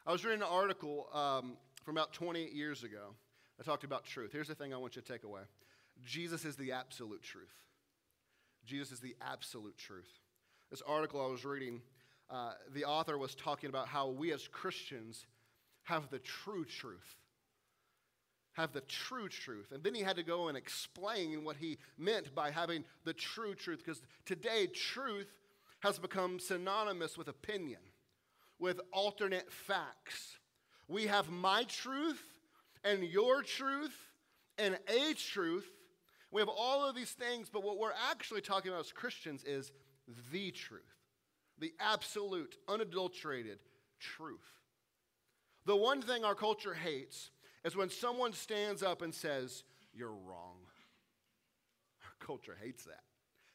I 0.06 0.12
was 0.12 0.24
reading 0.24 0.42
an 0.42 0.48
article 0.50 1.08
um, 1.14 1.58
from 1.84 1.98
about 1.98 2.14
20 2.14 2.52
years 2.52 2.84
ago. 2.84 3.16
I 3.60 3.64
talked 3.64 3.84
about 3.84 4.04
truth. 4.04 4.32
Here's 4.32 4.48
the 4.48 4.56
thing 4.56 4.74
I 4.74 4.78
want 4.78 4.96
you 4.96 5.02
to 5.02 5.12
take 5.12 5.24
away 5.24 5.42
Jesus 6.06 6.46
is 6.46 6.56
the 6.56 6.72
absolute 6.72 7.24
truth. 7.24 7.54
Jesus 8.66 8.92
is 8.92 9.00
the 9.00 9.16
absolute 9.22 9.78
truth. 9.78 10.20
This 10.70 10.82
article 10.88 11.24
I 11.24 11.30
was 11.30 11.46
reading, 11.46 11.82
uh, 12.30 12.54
the 12.74 12.86
author 12.86 13.18
was 13.18 13.36
talking 13.36 13.70
about 13.70 13.88
how 13.88 14.10
we 14.10 14.34
as 14.34 14.48
Christians 14.48 15.26
have 15.86 16.10
the 16.10 16.20
true 16.20 16.66
truth. 16.66 17.16
Have 18.54 18.74
the 18.74 18.82
true 18.82 19.28
truth. 19.28 19.72
And 19.72 19.84
then 19.84 19.96
he 19.96 20.02
had 20.02 20.16
to 20.18 20.24
go 20.24 20.48
and 20.48 20.58
explain 20.58 21.44
what 21.44 21.58
he 21.58 21.78
meant 21.98 22.34
by 22.36 22.52
having 22.52 22.84
the 23.04 23.14
true 23.14 23.56
truth, 23.56 23.80
because 23.84 24.02
today, 24.26 24.68
truth 24.68 25.28
has 25.80 26.00
become 26.00 26.40
synonymous 26.40 27.18
with 27.18 27.28
opinion, 27.28 27.82
with 28.60 28.80
alternate 28.92 29.52
facts. 29.52 30.38
We 30.88 31.08
have 31.08 31.30
my 31.30 31.64
truth 31.64 32.22
and 32.84 33.04
your 33.04 33.42
truth 33.44 33.96
and 34.58 34.78
a 34.88 35.14
truth. 35.14 35.70
We 36.32 36.42
have 36.42 36.50
all 36.50 36.88
of 36.88 36.96
these 36.96 37.12
things, 37.12 37.50
but 37.50 37.64
what 37.64 37.78
we're 37.78 37.92
actually 38.10 38.42
talking 38.42 38.72
about 38.72 38.86
as 38.86 38.92
Christians 38.92 39.44
is 39.44 39.72
the 40.32 40.52
truth, 40.52 40.82
the 41.60 41.74
absolute, 41.80 42.56
unadulterated 42.68 43.60
truth. 44.00 44.40
The 45.66 45.76
one 45.76 46.02
thing 46.02 46.24
our 46.24 46.36
culture 46.36 46.74
hates 46.74 47.32
is 47.64 47.76
when 47.76 47.90
someone 47.90 48.34
stands 48.34 48.84
up 48.84 49.02
and 49.02 49.14
says, 49.14 49.64
You're 49.94 50.12
wrong. 50.12 50.58
Our 52.04 52.26
culture 52.26 52.58
hates 52.62 52.84
that. 52.86 53.04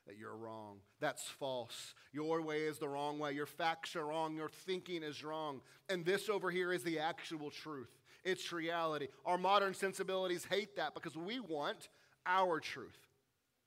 That 0.06 0.16
you're 0.18 0.36
wrong. 0.36 0.78
That's 0.98 1.22
false. 1.22 1.94
Your 2.12 2.42
way 2.42 2.62
is 2.62 2.78
the 2.78 2.88
wrong 2.88 3.18
way. 3.18 3.32
Your 3.32 3.46
facts 3.46 3.94
are 3.94 4.06
wrong. 4.06 4.34
Your 4.34 4.48
thinking 4.48 5.02
is 5.04 5.22
wrong. 5.22 5.60
And 5.88 6.04
this 6.04 6.28
over 6.28 6.50
here 6.50 6.72
is 6.72 6.82
the 6.82 6.98
actual 6.98 7.50
truth. 7.50 7.90
It's 8.24 8.50
reality. 8.52 9.08
Our 9.24 9.38
modern 9.38 9.72
sensibilities 9.72 10.44
hate 10.44 10.76
that 10.76 10.94
because 10.94 11.16
we 11.16 11.38
want 11.38 11.90
our 12.26 12.58
truth. 12.58 12.98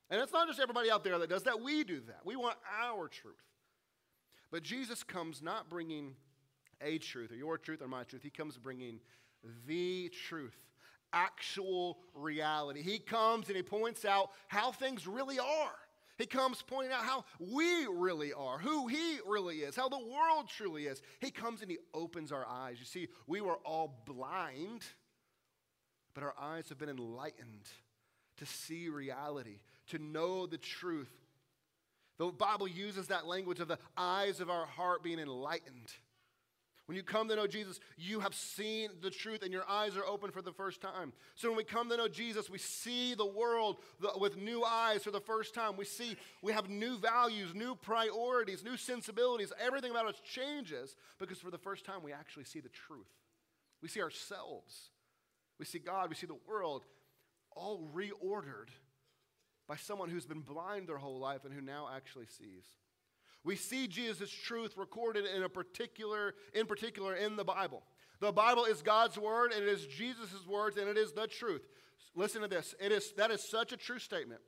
And 0.10 0.22
it's 0.22 0.34
not 0.34 0.48
just 0.48 0.60
everybody 0.60 0.92
out 0.92 1.04
there 1.04 1.18
that 1.18 1.30
does 1.30 1.44
that. 1.44 1.62
We 1.62 1.84
do 1.84 2.02
that. 2.08 2.22
We 2.26 2.36
want 2.36 2.58
our 2.82 3.08
truth. 3.08 3.36
But 4.52 4.64
Jesus 4.64 5.04
comes 5.04 5.42
not 5.42 5.70
bringing 5.70 6.16
a 6.84 6.98
truth, 6.98 7.32
or 7.32 7.36
your 7.36 7.58
truth, 7.58 7.82
or 7.82 7.88
my 7.88 8.04
truth. 8.04 8.24
He 8.24 8.30
comes 8.30 8.58
bringing 8.58 9.00
the 9.68 10.10
truth, 10.28 10.58
actual 11.12 12.00
reality. 12.14 12.82
He 12.82 13.00
comes 13.00 13.48
and 13.48 13.56
he 13.56 13.64
points 13.64 14.06
out 14.06 14.32
how 14.48 14.72
things 14.72 15.08
really 15.08 15.40
are. 15.40 15.76
He 16.18 16.26
comes 16.26 16.62
pointing 16.62 16.94
out 16.94 17.04
how 17.04 17.26
we 17.40 17.88
really 17.88 18.34
are, 18.34 18.60
who 18.60 18.88
He 18.88 19.18
really 19.28 19.58
is, 19.58 19.76
how 19.76 19.90
the 19.90 19.98
world 19.98 20.48
truly 20.48 20.86
is. 20.86 21.02
He 21.20 21.32
comes 21.32 21.62
and 21.62 21.72
He 21.72 21.80
opens 21.94 22.32
our 22.32 22.46
eyes. 22.48 22.78
You 22.80 22.86
see, 22.86 23.08
we 23.26 23.42
were 23.42 23.58
all 23.66 24.04
blind, 24.06 24.84
but 26.14 26.24
our 26.24 26.36
eyes 26.40 26.70
have 26.70 26.78
been 26.78 26.90
enlightened 26.90 27.68
to 28.38 28.46
see 28.46 28.90
reality, 28.90 29.60
to 29.88 29.98
know 29.98 30.46
the 30.46 30.58
truth. 30.58 31.12
The 32.20 32.28
Bible 32.28 32.68
uses 32.68 33.08
that 33.08 33.26
language 33.26 33.60
of 33.60 33.68
the 33.68 33.80
eyes 33.98 34.40
of 34.40 34.50
our 34.50 34.68
heart 34.68 35.04
being 35.04 35.20
enlightened. 35.20 35.92
When 36.86 36.98
you 36.98 37.04
come 37.04 37.30
to 37.30 37.36
know 37.36 37.48
Jesus, 37.48 37.80
you 37.98 38.20
have 38.20 38.36
seen 38.36 38.90
the 39.02 39.10
truth 39.10 39.42
and 39.42 39.54
your 39.54 39.68
eyes 39.70 39.96
are 39.96 40.06
open 40.06 40.32
for 40.32 40.42
the 40.42 40.52
first 40.52 40.82
time. 40.82 41.14
So 41.36 41.48
when 41.48 41.58
we 41.58 41.64
come 41.64 41.90
to 41.90 41.96
know 41.96 42.10
Jesus, 42.10 42.50
we 42.50 42.58
see 42.58 43.16
the 43.16 43.26
world 43.26 43.78
with 44.20 44.36
new 44.36 44.66
eyes 44.66 45.04
for 45.04 45.12
the 45.12 45.22
first 45.22 45.54
time. 45.54 45.78
We 45.78 45.86
see 45.86 46.18
we 46.42 46.52
have 46.52 46.70
new 46.70 46.98
values, 46.98 47.56
new 47.56 47.76
priorities, 47.76 48.66
new 48.66 48.76
sensibilities. 48.76 49.54
Everything 49.62 49.92
about 49.92 50.08
us 50.08 50.22
changes 50.26 50.98
because 51.20 51.40
for 51.40 51.52
the 51.52 51.58
first 51.58 51.86
time 51.86 52.04
we 52.04 52.12
actually 52.12 52.44
see 52.44 52.60
the 52.60 52.70
truth. 52.70 53.08
We 53.82 53.88
see 53.88 54.02
ourselves. 54.02 54.90
We 55.60 55.66
see 55.66 55.80
God, 55.80 56.10
we 56.10 56.16
see 56.16 56.28
the 56.28 56.40
world 56.48 56.84
all 57.56 57.88
reordered 57.96 58.70
by 59.70 59.78
someone 59.78 60.10
who's 60.10 60.26
been 60.26 60.42
blind 60.42 60.90
their 60.90 60.98
whole 60.98 61.20
life 61.20 61.46
and 61.46 61.54
who 61.54 61.62
now 61.62 61.88
actually 61.96 62.26
sees. 62.26 62.66
We 63.44 63.56
see 63.56 63.88
Jesus' 63.88 64.32
truth 64.32 64.78
recorded 64.78 65.26
in 65.26 65.44
a 65.44 65.50
particular, 65.50 66.36
in 66.54 66.66
particular 66.66 67.16
in 67.16 67.36
the 67.36 67.44
Bible. 67.44 67.84
The 68.20 68.32
Bible 68.32 68.66
is 68.66 68.82
God's 68.82 69.18
word 69.18 69.52
and 69.52 69.64
it 69.64 69.70
is 69.70 69.86
Jesus' 69.86 70.48
words 70.48 70.78
and 70.78 70.88
it 70.88 70.98
is 70.98 71.12
the 71.12 71.28
truth. 71.28 71.68
Listen 72.16 72.42
to 72.42 72.48
this. 72.48 72.74
It 72.80 72.92
is 72.92 73.12
that 73.18 73.32
is 73.32 73.44
such 73.44 73.74
a 73.74 73.78
true 73.78 74.00
statement 74.00 74.42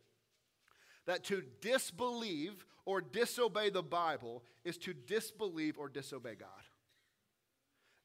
that 1.08 1.24
to 1.26 1.44
disbelieve 1.62 2.66
or 2.86 3.02
disobey 3.02 3.70
the 3.70 3.84
Bible 3.84 4.44
is 4.64 4.78
to 4.80 4.94
disbelieve 4.94 5.78
or 5.78 5.90
disobey 5.90 6.36
God. 6.36 6.50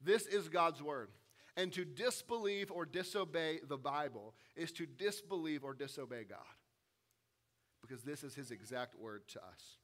This 0.02 0.26
is 0.26 0.48
God's 0.48 0.82
word. 0.82 1.10
And 1.56 1.72
to 1.72 1.84
disbelieve 1.84 2.70
or 2.70 2.86
disobey 2.86 3.60
the 3.68 3.76
Bible 3.76 4.34
is 4.56 4.72
to 4.72 4.86
disbelieve 4.86 5.62
or 5.62 5.74
disobey 5.74 6.24
God. 6.24 6.38
Because 7.82 8.02
this 8.02 8.22
is 8.24 8.34
his 8.34 8.50
exact 8.50 8.98
word 8.98 9.28
to 9.28 9.40
us. 9.40 9.76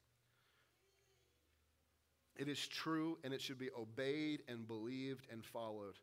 It 2.39 2.49
is 2.49 2.67
true 2.67 3.19
and 3.25 3.33
it 3.33 3.41
should 3.41 3.59
be 3.59 3.71
obeyed 3.79 4.43
and 4.49 4.67
believed 4.67 5.27
and 5.31 5.45
followed. 5.45 5.95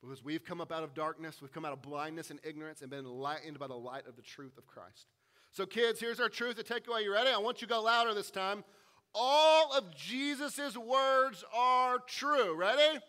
Because 0.00 0.24
we've 0.24 0.44
come 0.44 0.60
up 0.60 0.72
out 0.72 0.82
of 0.82 0.94
darkness, 0.94 1.42
we've 1.42 1.52
come 1.52 1.64
out 1.64 1.72
of 1.72 1.82
blindness 1.82 2.30
and 2.30 2.40
ignorance 2.42 2.80
and 2.80 2.90
been 2.90 3.00
enlightened 3.00 3.58
by 3.58 3.66
the 3.66 3.74
light 3.74 4.06
of 4.06 4.16
the 4.16 4.22
truth 4.22 4.56
of 4.56 4.66
Christ. 4.66 5.06
So, 5.52 5.66
kids, 5.66 6.00
here's 6.00 6.20
our 6.20 6.28
truth 6.28 6.56
to 6.56 6.62
take 6.62 6.86
away. 6.88 7.02
You 7.02 7.12
ready? 7.12 7.30
I 7.30 7.38
want 7.38 7.60
you 7.60 7.66
to 7.66 7.74
go 7.74 7.82
louder 7.82 8.14
this 8.14 8.30
time. 8.30 8.64
All 9.14 9.76
of 9.76 9.94
Jesus' 9.94 10.76
words 10.76 11.44
are 11.54 11.98
true. 12.06 12.56
Ready? 12.56 13.00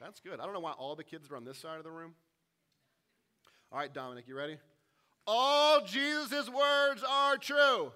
That's 0.00 0.20
good. 0.20 0.40
I 0.40 0.44
don't 0.44 0.54
know 0.54 0.60
why 0.60 0.72
all 0.72 0.96
the 0.96 1.04
kids 1.04 1.30
are 1.30 1.36
on 1.36 1.44
this 1.44 1.58
side 1.58 1.76
of 1.76 1.84
the 1.84 1.90
room. 1.90 2.14
All 3.70 3.78
right, 3.78 3.92
Dominic, 3.92 4.26
you 4.26 4.34
ready? 4.34 4.56
All 5.26 5.84
Jesus' 5.84 6.48
words 6.48 7.04
are 7.06 7.36
true. 7.36 7.92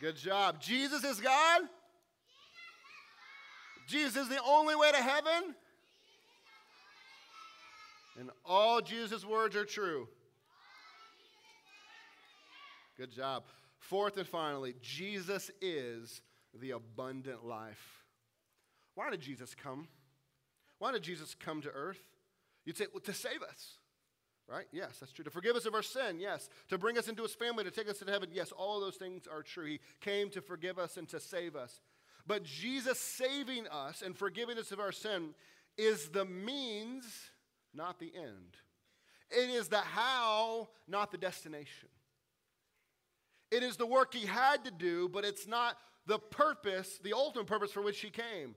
Good 0.00 0.16
job. 0.16 0.60
Jesus 0.60 1.02
is 1.04 1.20
God? 1.20 1.62
Jesus 3.88 4.16
is 4.16 4.28
the 4.28 4.40
only 4.46 4.76
way 4.76 4.90
to 4.92 4.98
heaven? 4.98 5.54
And 8.18 8.30
all 8.44 8.80
Jesus' 8.80 9.24
words 9.24 9.56
are 9.56 9.64
true. 9.64 10.08
Good 12.96 13.10
job. 13.10 13.44
Fourth 13.78 14.16
and 14.16 14.26
finally, 14.26 14.74
Jesus 14.82 15.50
is 15.60 16.20
the 16.52 16.72
abundant 16.72 17.46
life. 17.46 18.02
Why 18.94 19.10
did 19.10 19.20
Jesus 19.20 19.54
come? 19.54 19.88
Why 20.78 20.92
did 20.92 21.02
Jesus 21.02 21.34
come 21.34 21.62
to 21.62 21.70
earth? 21.70 22.00
You'd 22.64 22.76
say, 22.76 22.86
well, 22.92 23.00
to 23.00 23.14
save 23.14 23.42
us. 23.42 23.77
Right? 24.50 24.66
Yes, 24.72 24.96
that's 24.98 25.12
true. 25.12 25.24
To 25.24 25.30
forgive 25.30 25.56
us 25.56 25.66
of 25.66 25.74
our 25.74 25.82
sin, 25.82 26.20
yes. 26.20 26.48
To 26.70 26.78
bring 26.78 26.96
us 26.96 27.06
into 27.06 27.22
his 27.22 27.34
family, 27.34 27.64
to 27.64 27.70
take 27.70 27.88
us 27.88 27.98
to 27.98 28.10
heaven, 28.10 28.30
yes. 28.32 28.50
All 28.50 28.76
of 28.76 28.82
those 28.82 28.96
things 28.96 29.26
are 29.30 29.42
true. 29.42 29.66
He 29.66 29.80
came 30.00 30.30
to 30.30 30.40
forgive 30.40 30.78
us 30.78 30.96
and 30.96 31.06
to 31.10 31.20
save 31.20 31.54
us. 31.54 31.82
But 32.26 32.44
Jesus 32.44 32.98
saving 32.98 33.66
us 33.68 34.00
and 34.02 34.16
forgiving 34.16 34.58
us 34.58 34.72
of 34.72 34.80
our 34.80 34.92
sin 34.92 35.34
is 35.76 36.08
the 36.08 36.24
means, 36.24 37.04
not 37.74 37.98
the 37.98 38.10
end. 38.16 38.56
It 39.30 39.50
is 39.50 39.68
the 39.68 39.78
how, 39.78 40.68
not 40.86 41.12
the 41.12 41.18
destination. 41.18 41.88
It 43.50 43.62
is 43.62 43.76
the 43.76 43.86
work 43.86 44.14
he 44.14 44.26
had 44.26 44.64
to 44.64 44.70
do, 44.70 45.08
but 45.10 45.24
it's 45.24 45.46
not 45.46 45.76
the 46.06 46.18
purpose, 46.18 46.98
the 47.02 47.12
ultimate 47.12 47.46
purpose 47.46 47.70
for 47.70 47.82
which 47.82 48.00
he 48.00 48.08
came. 48.08 48.54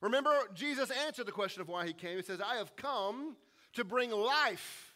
Remember, 0.00 0.30
Jesus 0.54 0.90
answered 1.06 1.26
the 1.26 1.32
question 1.32 1.62
of 1.62 1.68
why 1.68 1.86
he 1.86 1.92
came. 1.92 2.16
He 2.16 2.22
says, 2.22 2.40
I 2.40 2.56
have 2.56 2.74
come 2.76 3.36
to 3.74 3.84
bring 3.84 4.10
life 4.10 4.87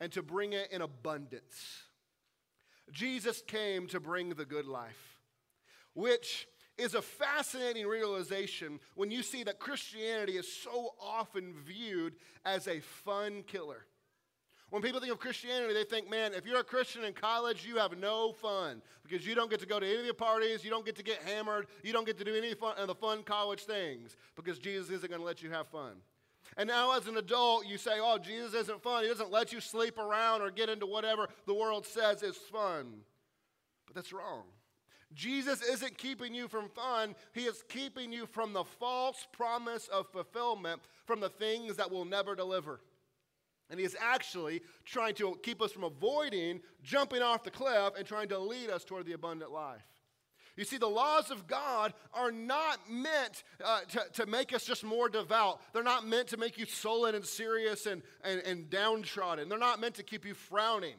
and 0.00 0.10
to 0.12 0.22
bring 0.22 0.52
it 0.52 0.70
in 0.72 0.82
abundance. 0.82 1.84
Jesus 2.90 3.42
came 3.46 3.86
to 3.88 4.00
bring 4.00 4.30
the 4.30 4.44
good 4.44 4.66
life, 4.66 5.20
which 5.94 6.48
is 6.78 6.94
a 6.94 7.02
fascinating 7.02 7.86
realization 7.86 8.80
when 8.94 9.10
you 9.10 9.22
see 9.22 9.44
that 9.44 9.58
Christianity 9.58 10.36
is 10.36 10.50
so 10.50 10.94
often 11.00 11.54
viewed 11.64 12.14
as 12.44 12.66
a 12.66 12.80
fun 12.80 13.44
killer. 13.46 13.84
When 14.70 14.82
people 14.82 15.00
think 15.00 15.12
of 15.12 15.18
Christianity, 15.18 15.74
they 15.74 15.84
think, 15.84 16.08
man, 16.08 16.32
if 16.32 16.46
you're 16.46 16.60
a 16.60 16.64
Christian 16.64 17.02
in 17.02 17.12
college, 17.12 17.66
you 17.66 17.76
have 17.78 17.98
no 17.98 18.32
fun 18.32 18.82
because 19.02 19.26
you 19.26 19.34
don't 19.34 19.50
get 19.50 19.58
to 19.60 19.66
go 19.66 19.80
to 19.80 19.86
any 19.86 20.00
of 20.00 20.06
the 20.06 20.14
parties, 20.14 20.64
you 20.64 20.70
don't 20.70 20.86
get 20.86 20.94
to 20.96 21.02
get 21.02 21.18
hammered, 21.22 21.66
you 21.82 21.92
don't 21.92 22.06
get 22.06 22.16
to 22.18 22.24
do 22.24 22.34
any 22.34 22.52
of 22.52 22.62
uh, 22.62 22.86
the 22.86 22.94
fun 22.94 23.24
college 23.24 23.64
things 23.64 24.16
because 24.36 24.60
Jesus 24.60 24.88
isn't 24.90 25.10
going 25.10 25.20
to 25.20 25.26
let 25.26 25.42
you 25.42 25.50
have 25.50 25.66
fun. 25.66 25.96
And 26.56 26.68
now, 26.68 26.96
as 26.96 27.06
an 27.06 27.16
adult, 27.16 27.66
you 27.66 27.78
say, 27.78 27.98
Oh, 27.98 28.18
Jesus 28.18 28.54
isn't 28.54 28.82
fun. 28.82 29.04
He 29.04 29.08
doesn't 29.08 29.30
let 29.30 29.52
you 29.52 29.60
sleep 29.60 29.98
around 29.98 30.42
or 30.42 30.50
get 30.50 30.68
into 30.68 30.86
whatever 30.86 31.28
the 31.46 31.54
world 31.54 31.86
says 31.86 32.22
is 32.22 32.36
fun. 32.36 33.02
But 33.86 33.94
that's 33.94 34.12
wrong. 34.12 34.44
Jesus 35.12 35.62
isn't 35.62 35.98
keeping 35.98 36.34
you 36.34 36.46
from 36.46 36.68
fun, 36.68 37.14
He 37.32 37.42
is 37.42 37.64
keeping 37.68 38.12
you 38.12 38.26
from 38.26 38.52
the 38.52 38.64
false 38.64 39.26
promise 39.32 39.88
of 39.88 40.08
fulfillment, 40.08 40.80
from 41.04 41.20
the 41.20 41.28
things 41.28 41.76
that 41.76 41.90
will 41.90 42.04
never 42.04 42.34
deliver. 42.34 42.80
And 43.68 43.78
He 43.78 43.86
is 43.86 43.96
actually 44.00 44.62
trying 44.84 45.14
to 45.14 45.38
keep 45.42 45.60
us 45.62 45.72
from 45.72 45.84
avoiding 45.84 46.60
jumping 46.82 47.22
off 47.22 47.42
the 47.42 47.50
cliff 47.50 47.94
and 47.96 48.06
trying 48.06 48.28
to 48.28 48.38
lead 48.38 48.70
us 48.70 48.84
toward 48.84 49.06
the 49.06 49.12
abundant 49.12 49.50
life. 49.50 49.82
You 50.60 50.66
see, 50.66 50.76
the 50.76 50.86
laws 50.86 51.30
of 51.30 51.46
God 51.46 51.94
are 52.12 52.30
not 52.30 52.80
meant 52.90 53.44
uh, 53.64 53.80
to, 53.92 54.04
to 54.12 54.26
make 54.26 54.52
us 54.52 54.62
just 54.62 54.84
more 54.84 55.08
devout. 55.08 55.58
They're 55.72 55.82
not 55.82 56.06
meant 56.06 56.28
to 56.28 56.36
make 56.36 56.58
you 56.58 56.66
sullen 56.66 57.14
and 57.14 57.24
serious 57.24 57.86
and, 57.86 58.02
and, 58.22 58.42
and 58.42 58.68
downtrodden. 58.68 59.48
They're 59.48 59.58
not 59.58 59.80
meant 59.80 59.94
to 59.94 60.02
keep 60.02 60.26
you 60.26 60.34
frowning. 60.34 60.96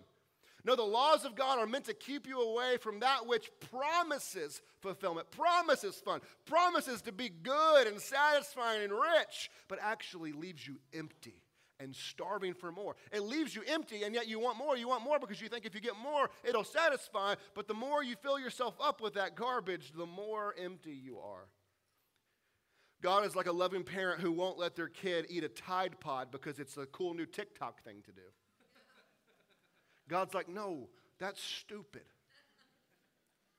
No, 0.65 0.75
the 0.75 0.81
laws 0.81 1.25
of 1.25 1.35
God 1.35 1.59
are 1.59 1.67
meant 1.67 1.85
to 1.85 1.93
keep 1.93 2.25
you 2.25 2.41
away 2.41 2.77
from 2.77 3.01
that 3.01 3.27
which 3.27 3.51
promises 3.69 4.63
fulfillment, 4.79 5.29
promises 5.29 5.93
fun, 6.03 6.21
promises 6.47 7.03
to 7.03 7.11
be 7.11 7.29
good 7.29 7.85
and 7.85 8.01
satisfying 8.01 8.81
and 8.81 8.91
rich, 8.91 9.51
but 9.67 9.77
actually 9.79 10.31
leaves 10.31 10.65
you 10.65 10.79
empty 10.91 11.35
and 11.81 11.95
starving 11.95 12.53
for 12.53 12.71
more. 12.71 12.95
It 13.11 13.23
leaves 13.23 13.55
you 13.55 13.63
empty, 13.67 14.03
and 14.03 14.13
yet 14.13 14.27
you 14.27 14.39
want 14.39 14.57
more. 14.57 14.77
You 14.77 14.87
want 14.87 15.03
more 15.03 15.19
because 15.19 15.41
you 15.41 15.49
think 15.49 15.65
if 15.65 15.73
you 15.73 15.81
get 15.81 15.97
more, 16.01 16.29
it'll 16.43 16.63
satisfy. 16.63 17.35
But 17.55 17.67
the 17.67 17.73
more 17.73 18.03
you 18.03 18.15
fill 18.21 18.39
yourself 18.39 18.75
up 18.81 19.01
with 19.01 19.15
that 19.15 19.35
garbage, 19.35 19.91
the 19.95 20.05
more 20.05 20.53
empty 20.57 20.93
you 20.93 21.19
are. 21.19 21.47
God 23.01 23.25
is 23.25 23.35
like 23.35 23.47
a 23.47 23.51
loving 23.51 23.83
parent 23.83 24.21
who 24.21 24.31
won't 24.31 24.59
let 24.59 24.75
their 24.75 24.87
kid 24.87 25.25
eat 25.29 25.43
a 25.43 25.49
Tide 25.49 25.99
Pod 25.99 26.29
because 26.31 26.59
it's 26.59 26.77
a 26.77 26.85
cool 26.85 27.15
new 27.15 27.25
TikTok 27.25 27.83
thing 27.83 28.03
to 28.05 28.11
do. 28.11 28.21
God's 30.07 30.35
like, 30.35 30.47
no, 30.47 30.89
that's 31.19 31.41
stupid. 31.41 32.03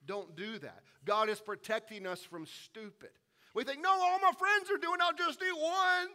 Don't 0.07 0.37
do 0.37 0.59
that. 0.59 0.83
God 1.05 1.29
is 1.29 1.41
protecting 1.41 2.07
us 2.07 2.23
from 2.23 2.47
stupid. 2.47 3.11
We 3.55 3.65
think, 3.65 3.83
no, 3.83 3.91
all 3.91 4.19
my 4.21 4.33
friends 4.39 4.71
are 4.71 4.79
doing, 4.79 4.99
I'll 5.01 5.13
just 5.13 5.43
eat 5.43 5.59
one. 5.59 6.09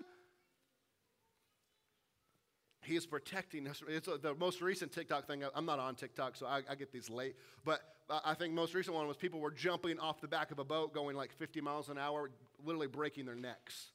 He 2.87 2.95
is 2.95 3.05
protecting 3.05 3.67
us. 3.67 3.83
It's 3.89 4.07
the 4.07 4.33
most 4.35 4.61
recent 4.61 4.93
TikTok 4.93 5.27
thing. 5.27 5.43
I'm 5.53 5.65
not 5.65 5.77
on 5.77 5.95
TikTok, 5.95 6.37
so 6.37 6.45
I, 6.45 6.61
I 6.69 6.75
get 6.75 6.89
these 6.89 7.09
late. 7.09 7.35
But 7.65 7.81
I 8.09 8.33
think 8.33 8.53
most 8.53 8.73
recent 8.73 8.95
one 8.95 9.05
was 9.07 9.17
people 9.17 9.41
were 9.41 9.51
jumping 9.51 9.99
off 9.99 10.21
the 10.21 10.27
back 10.29 10.51
of 10.51 10.59
a 10.59 10.63
boat 10.63 10.93
going 10.93 11.17
like 11.17 11.33
50 11.33 11.59
miles 11.59 11.89
an 11.89 11.97
hour, 11.97 12.31
literally 12.63 12.87
breaking 12.87 13.25
their 13.25 13.35
necks 13.35 13.87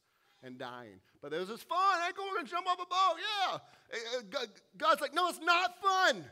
and 0.43 0.59
dying. 0.59 1.01
But 1.23 1.31
this 1.31 1.49
is 1.49 1.63
fun. 1.63 1.79
I 1.79 2.11
go 2.15 2.23
and 2.39 2.47
jump 2.47 2.67
off 2.67 2.75
a 2.75 2.85
boat. 2.85 3.17
Yeah. 3.19 3.59
Eh, 3.95 4.41
eh, 4.43 4.47
God's 4.77 5.01
like, 5.01 5.15
no, 5.15 5.31
it's 5.31 5.41
not 5.41 5.81
fun. 5.81 6.25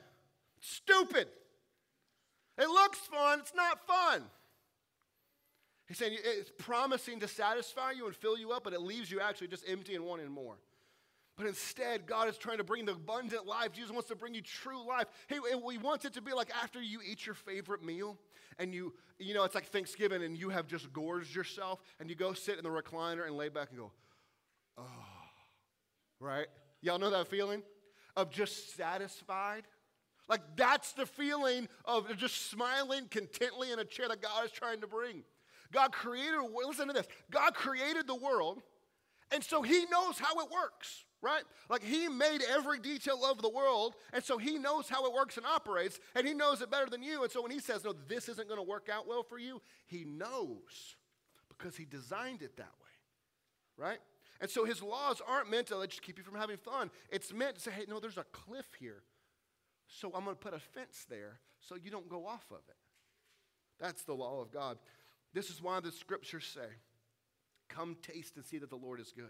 It's 0.59 0.71
stupid. 0.71 1.29
It 2.59 2.69
looks 2.69 2.99
fun. 2.99 3.39
It's 3.39 3.55
not 3.55 3.87
fun. 3.87 4.23
He's 5.89 5.97
saying 5.97 6.19
it's 6.23 6.53
promising 6.59 7.21
to 7.21 7.29
satisfy 7.29 7.93
you 7.93 8.07
and 8.07 8.15
fill 8.15 8.39
you 8.39 8.53
up, 8.53 8.65
but 8.65 8.75
it 8.75 8.83
leaves 8.83 9.11
you 9.11 9.19
actually 9.21 9.49
just 9.49 9.65
empty 9.67 9.95
and 9.95 10.05
wanting 10.05 10.29
more. 10.29 10.57
But 11.41 11.49
instead, 11.49 12.05
God 12.05 12.29
is 12.29 12.37
trying 12.37 12.59
to 12.59 12.65
bring 12.65 12.85
the 12.85 12.93
abundant 12.93 13.47
life. 13.47 13.73
Jesus 13.73 13.91
wants 13.91 14.09
to 14.09 14.15
bring 14.15 14.35
you 14.35 14.43
true 14.43 14.87
life. 14.87 15.07
He, 15.27 15.37
he 15.37 15.79
wants 15.79 16.05
it 16.05 16.13
to 16.13 16.21
be 16.21 16.35
like 16.35 16.51
after 16.63 16.83
you 16.83 17.01
eat 17.03 17.25
your 17.25 17.35
favorite 17.35 17.83
meal 17.83 18.19
and 18.59 18.75
you, 18.75 18.93
you 19.19 19.33
know, 19.33 19.45
it's 19.45 19.55
like 19.55 19.65
Thanksgiving 19.65 20.23
and 20.23 20.37
you 20.37 20.51
have 20.51 20.67
just 20.67 20.93
gorged 20.93 21.35
yourself 21.35 21.81
and 21.99 22.11
you 22.11 22.15
go 22.15 22.35
sit 22.35 22.59
in 22.59 22.63
the 22.63 22.69
recliner 22.69 23.27
and 23.27 23.39
lay 23.39 23.49
back 23.49 23.71
and 23.71 23.79
go, 23.79 23.91
oh, 24.77 24.85
right? 26.21 26.47
Y'all 26.83 26.99
know 26.99 27.09
that 27.09 27.27
feeling 27.29 27.63
of 28.19 28.31
just 28.31 28.77
satisfied? 28.77 29.63
Like 30.29 30.43
that's 30.57 30.93
the 30.93 31.07
feeling 31.07 31.69
of 31.87 32.15
just 32.19 32.51
smiling 32.51 33.07
contently 33.07 33.73
in 33.73 33.79
a 33.79 33.85
chair 33.87 34.09
that 34.09 34.21
God 34.21 34.45
is 34.45 34.53
trying 34.53 34.83
to 34.83 34.87
bring. 34.87 35.23
God 35.73 35.91
created, 35.93 36.39
listen 36.67 36.89
to 36.89 36.93
this 36.93 37.07
God 37.31 37.55
created 37.55 38.07
the 38.07 38.15
world, 38.15 38.61
and 39.33 39.43
so 39.43 39.63
He 39.63 39.87
knows 39.91 40.19
how 40.19 40.39
it 40.41 40.51
works, 40.51 41.07
right? 41.23 41.43
Like 41.69 41.83
He 41.83 42.09
made 42.09 42.41
every 42.49 42.79
detail 42.79 43.25
of 43.25 43.43
the 43.43 43.49
world, 43.49 43.95
and 44.13 44.23
so 44.23 44.39
He 44.39 44.59
knows 44.59 44.89
how 44.89 45.07
it 45.07 45.13
works 45.13 45.37
and 45.37 45.47
operates, 45.47 45.99
and 46.15 46.27
He 46.27 46.35
knows 46.35 46.61
it 46.63 46.71
better 46.71 46.89
than 46.89 47.03
you. 47.03 47.23
And 47.23 47.33
so 47.33 47.43
when 47.43 47.51
He 47.51 47.61
says, 47.61 47.85
No, 47.85 47.95
this 48.09 48.29
isn't 48.29 48.49
going 48.49 48.61
to 48.61 48.69
work 48.69 48.89
out 48.93 49.07
well 49.07 49.23
for 49.23 49.39
you, 49.39 49.61
He 49.87 50.05
knows 50.05 50.97
because 51.49 51.77
He 51.77 51.85
designed 51.85 52.43
it 52.43 52.57
that 52.57 52.73
way, 52.83 53.85
right? 53.85 53.99
And 54.41 54.51
so 54.51 54.65
His 54.65 54.83
laws 54.83 55.21
aren't 55.27 55.51
meant 55.51 55.69
to 55.69 55.87
just 55.87 56.03
keep 56.03 56.19
you 56.19 56.25
from 56.25 56.37
having 56.37 56.57
fun. 56.57 56.91
It's 57.11 57.33
meant 57.33 57.57
to 57.57 57.61
say, 57.61 57.71
Hey, 57.71 57.85
no, 57.89 58.01
there's 58.01 58.19
a 58.19 58.25
cliff 58.33 58.67
here. 58.79 59.03
So 59.87 60.13
I'm 60.15 60.25
going 60.25 60.37
to 60.37 60.41
put 60.41 60.55
a 60.55 60.61
fence 60.61 61.05
there 61.09 61.41
so 61.59 61.75
you 61.75 61.91
don't 61.91 62.09
go 62.09 62.27
off 62.27 62.45
of 62.51 62.61
it. 62.69 62.77
That's 63.81 64.05
the 64.05 64.15
law 64.15 64.41
of 64.41 64.53
God. 64.53 64.79
This 65.33 65.51
is 65.51 65.63
why 65.63 65.81
the 65.81 65.91
scriptures 65.91 66.47
say, 66.47 66.69
Come 67.69 67.97
taste 68.03 68.37
and 68.37 68.45
see 68.45 68.59
that 68.59 68.71
the 68.71 68.77
Lord 68.77 69.01
is 69.01 69.13
good. 69.13 69.27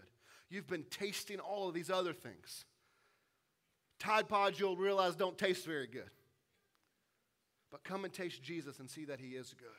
You've 0.51 0.67
been 0.67 0.83
tasting 0.91 1.39
all 1.39 1.69
of 1.69 1.73
these 1.73 1.89
other 1.89 2.11
things. 2.11 2.65
Tide 3.99 4.27
Pods, 4.27 4.59
you'll 4.59 4.75
realize, 4.75 5.15
don't 5.15 5.37
taste 5.37 5.65
very 5.65 5.87
good. 5.87 6.09
But 7.71 7.85
come 7.85 8.03
and 8.03 8.13
taste 8.13 8.43
Jesus 8.43 8.79
and 8.79 8.89
see 8.89 9.05
that 9.05 9.21
He 9.21 9.29
is 9.29 9.55
good. 9.57 9.69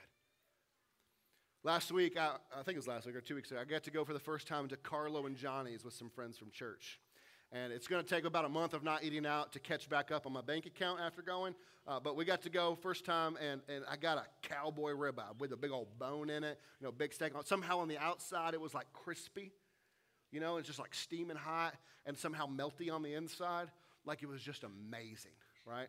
Last 1.63 1.93
week, 1.93 2.19
I, 2.19 2.37
I, 2.59 2.63
think 2.63 2.77
it 2.77 2.79
was 2.79 2.89
last 2.89 3.07
week 3.07 3.15
or 3.15 3.21
two 3.21 3.35
weeks 3.35 3.51
ago, 3.51 3.61
I 3.61 3.65
got 3.65 3.85
to 3.85 3.91
go 3.91 4.05
for 4.05 4.15
the 4.15 4.19
first 4.19 4.49
time 4.49 4.67
to 4.69 4.77
Carlo 4.79 5.27
and 5.27 5.37
Johnny's 5.37 5.85
with 5.85 5.93
some 5.93 6.09
friends 6.09 6.39
from 6.39 6.51
church. 6.51 6.99
And 7.53 7.71
it's 7.71 7.87
going 7.87 8.03
to 8.03 8.09
take 8.09 8.25
about 8.25 8.47
a 8.47 8.49
month 8.49 8.73
of 8.73 8.83
not 8.83 9.05
eating 9.05 9.27
out 9.27 9.53
to 9.53 9.61
catch 9.61 9.91
back 9.91 10.11
up 10.11 10.27
on 10.27 10.33
my 10.33 10.41
bank 10.41 10.65
account 10.65 11.01
after 11.01 11.21
going. 11.21 11.55
Uh, 11.87 12.01
but 12.01 12.17
we 12.17 12.25
got 12.25 12.41
to 12.43 12.51
go 12.51 12.77
first 12.77 13.05
time, 13.05 13.37
and, 13.37 13.61
and 13.69 13.85
I 13.91 13.97
got 13.97 14.17
a 14.17 14.25
cowboy 14.49 14.93
ribeye 14.93 15.39
with 15.39 15.53
a 15.53 15.57
big 15.57 15.71
old 15.71 15.99
bone 15.99 16.31
in 16.31 16.45
it, 16.45 16.59
you 16.81 16.87
know, 16.87 16.93
big 16.93 17.13
steak. 17.13 17.33
Somehow 17.45 17.81
on 17.81 17.89
the 17.89 17.99
outside, 17.99 18.55
it 18.55 18.61
was 18.61 18.73
like 18.73 18.87
crispy, 18.95 19.53
you 20.33 20.41
know, 20.41 20.57
it's 20.57 20.67
just 20.67 20.79
like 20.79 20.95
steaming 20.95 21.37
hot, 21.37 21.75
and 22.07 22.17
somehow 22.17 22.47
melty 22.47 22.93
on 22.93 23.03
the 23.03 23.15
inside. 23.15 23.69
Like 24.05 24.23
it 24.23 24.29
was 24.29 24.43
just 24.43 24.65
amazing, 24.65 25.33
right? 25.65 25.89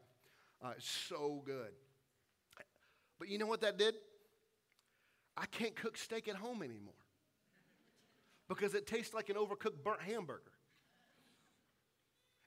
Uh, 0.63 0.73
so 0.79 1.41
good. 1.45 1.71
But 3.17 3.29
you 3.29 3.37
know 3.37 3.47
what 3.47 3.61
that 3.61 3.77
did? 3.77 3.95
I 5.35 5.45
can't 5.47 5.75
cook 5.75 5.97
steak 5.97 6.27
at 6.27 6.35
home 6.35 6.61
anymore 6.61 6.93
because 8.47 8.75
it 8.75 8.85
tastes 8.85 9.13
like 9.13 9.29
an 9.29 9.35
overcooked 9.35 9.83
burnt 9.83 10.01
hamburger. 10.01 10.41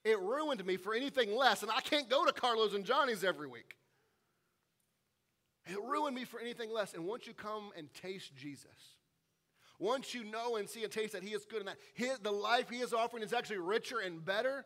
It 0.05 0.21
ruined 0.21 0.65
me 0.65 0.77
for 0.77 0.95
anything 0.95 1.35
less, 1.35 1.63
and 1.63 1.71
I 1.71 1.81
can't 1.81 2.09
go 2.09 2.25
to 2.25 2.33
Carlos 2.33 2.75
and 2.75 2.85
Johnny's 2.85 3.25
every 3.25 3.49
week. 3.49 3.77
It 5.67 5.83
ruined 5.83 6.15
me 6.15 6.25
for 6.25 6.39
anything 6.39 6.71
less. 6.71 6.95
And 6.95 7.05
once 7.07 7.27
you 7.27 7.35
come 7.35 7.71
and 7.77 7.93
taste 7.93 8.37
Jesus, 8.37 8.95
once 9.79 10.15
you 10.15 10.25
know 10.25 10.57
and 10.57 10.69
see 10.69 10.83
and 10.85 10.93
taste 10.93 11.13
that 11.13 11.23
He 11.23 11.35
is 11.35 11.45
good 11.45 11.61
and 11.61 11.69
that 11.69 11.79
his, 11.95 12.19
the 12.19 12.31
life 12.31 12.69
He 12.71 12.79
is 12.79 12.93
offering 12.93 13.23
is 13.23 13.33
actually 13.33 13.59
richer 13.59 13.99
and 13.99 14.25
better, 14.25 14.65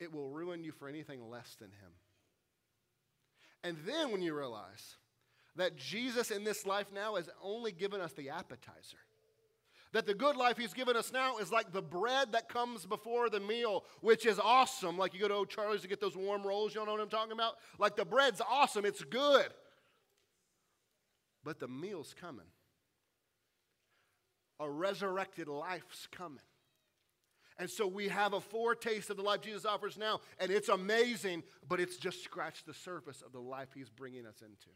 it 0.00 0.12
will 0.12 0.28
ruin 0.28 0.64
you 0.64 0.72
for 0.72 0.88
anything 0.88 1.28
less 1.28 1.56
than 1.58 1.68
Him. 1.68 1.92
And 3.64 3.76
then 3.86 4.12
when 4.12 4.22
you 4.22 4.34
realize 4.34 4.96
that 5.56 5.76
Jesus 5.76 6.30
in 6.30 6.44
this 6.44 6.64
life 6.64 6.86
now 6.92 7.16
has 7.16 7.28
only 7.42 7.72
given 7.72 8.00
us 8.00 8.12
the 8.12 8.30
appetizer, 8.30 8.98
that 9.92 10.06
the 10.06 10.14
good 10.14 10.36
life 10.36 10.58
he's 10.58 10.74
given 10.74 10.96
us 10.96 11.12
now 11.12 11.38
is 11.38 11.50
like 11.50 11.72
the 11.72 11.82
bread 11.82 12.32
that 12.32 12.48
comes 12.48 12.84
before 12.84 13.30
the 13.30 13.40
meal, 13.40 13.84
which 14.00 14.26
is 14.26 14.38
awesome. 14.38 14.98
Like 14.98 15.14
you 15.14 15.20
go 15.20 15.28
to 15.28 15.34
O'Charlie's 15.34 15.82
to 15.82 15.88
get 15.88 16.00
those 16.00 16.16
warm 16.16 16.46
rolls, 16.46 16.74
you 16.74 16.84
know 16.84 16.92
what 16.92 17.00
I'm 17.00 17.08
talking 17.08 17.32
about? 17.32 17.54
Like 17.78 17.96
the 17.96 18.04
bread's 18.04 18.42
awesome, 18.48 18.84
it's 18.84 19.02
good. 19.02 19.48
But 21.42 21.58
the 21.58 21.68
meal's 21.68 22.14
coming. 22.18 22.46
A 24.60 24.68
resurrected 24.68 25.48
life's 25.48 26.08
coming. 26.10 26.40
And 27.58 27.68
so 27.68 27.86
we 27.86 28.08
have 28.08 28.34
a 28.34 28.40
foretaste 28.40 29.10
of 29.10 29.16
the 29.16 29.22
life 29.22 29.40
Jesus 29.40 29.64
offers 29.64 29.98
now, 29.98 30.20
and 30.38 30.50
it's 30.50 30.68
amazing, 30.68 31.42
but 31.68 31.80
it's 31.80 31.96
just 31.96 32.22
scratched 32.22 32.66
the 32.66 32.74
surface 32.74 33.20
of 33.20 33.32
the 33.32 33.40
life 33.40 33.68
he's 33.74 33.90
bringing 33.90 34.26
us 34.26 34.40
into. 34.42 34.70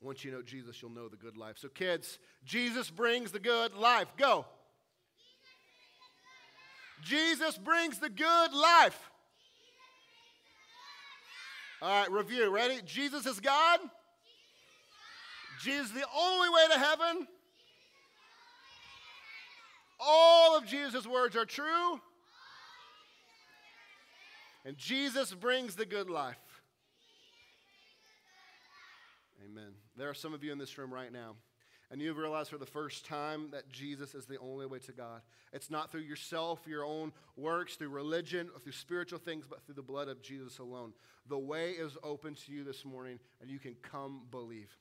Once 0.00 0.24
you 0.24 0.30
know 0.30 0.42
Jesus, 0.42 0.80
you'll 0.80 0.92
know 0.92 1.08
the 1.08 1.16
good 1.16 1.36
life. 1.36 1.58
So, 1.58 1.68
kids, 1.68 2.18
Jesus 2.44 2.88
brings 2.88 3.32
the 3.32 3.40
good 3.40 3.74
life. 3.74 4.08
Go. 4.16 4.46
Jesus 7.02 7.58
brings 7.58 7.98
the 7.98 8.08
good 8.08 8.52
life. 8.52 9.10
All 11.82 12.00
right, 12.00 12.10
review. 12.10 12.50
Ready? 12.50 12.80
Jesus 12.84 13.26
is 13.26 13.38
God. 13.40 13.80
Jesus 15.60 15.88
is 15.88 15.92
the 15.92 16.06
only 16.16 16.48
way 16.48 16.68
to 16.72 16.78
heaven. 16.78 17.26
All 20.00 20.56
of 20.56 20.66
Jesus' 20.66 21.06
words 21.06 21.36
are 21.36 21.44
true. 21.44 22.00
And 24.64 24.76
Jesus 24.76 25.32
brings 25.32 25.76
the 25.76 25.86
good 25.86 26.10
life. 26.10 26.36
Amen. 29.44 29.72
There 29.96 30.08
are 30.08 30.14
some 30.14 30.34
of 30.34 30.44
you 30.44 30.52
in 30.52 30.58
this 30.58 30.76
room 30.76 30.92
right 30.92 31.12
now, 31.12 31.36
and 31.90 32.02
you've 32.02 32.18
realized 32.18 32.50
for 32.50 32.58
the 32.58 32.66
first 32.66 33.06
time 33.06 33.48
that 33.52 33.68
Jesus 33.70 34.14
is 34.14 34.26
the 34.26 34.38
only 34.38 34.66
way 34.66 34.78
to 34.80 34.92
God. 34.92 35.22
It's 35.52 35.70
not 35.70 35.90
through 35.90 36.02
yourself, 36.02 36.60
your 36.66 36.84
own 36.84 37.12
works, 37.36 37.76
through 37.76 37.88
religion, 37.88 38.50
or 38.54 38.60
through 38.60 38.72
spiritual 38.72 39.18
things, 39.18 39.46
but 39.48 39.64
through 39.64 39.76
the 39.76 39.82
blood 39.82 40.08
of 40.08 40.22
Jesus 40.22 40.58
alone. 40.58 40.92
The 41.28 41.38
way 41.38 41.70
is 41.70 41.96
open 42.02 42.34
to 42.34 42.52
you 42.52 42.62
this 42.62 42.84
morning, 42.84 43.18
and 43.40 43.48
you 43.50 43.58
can 43.58 43.74
come 43.82 44.22
believe. 44.30 44.76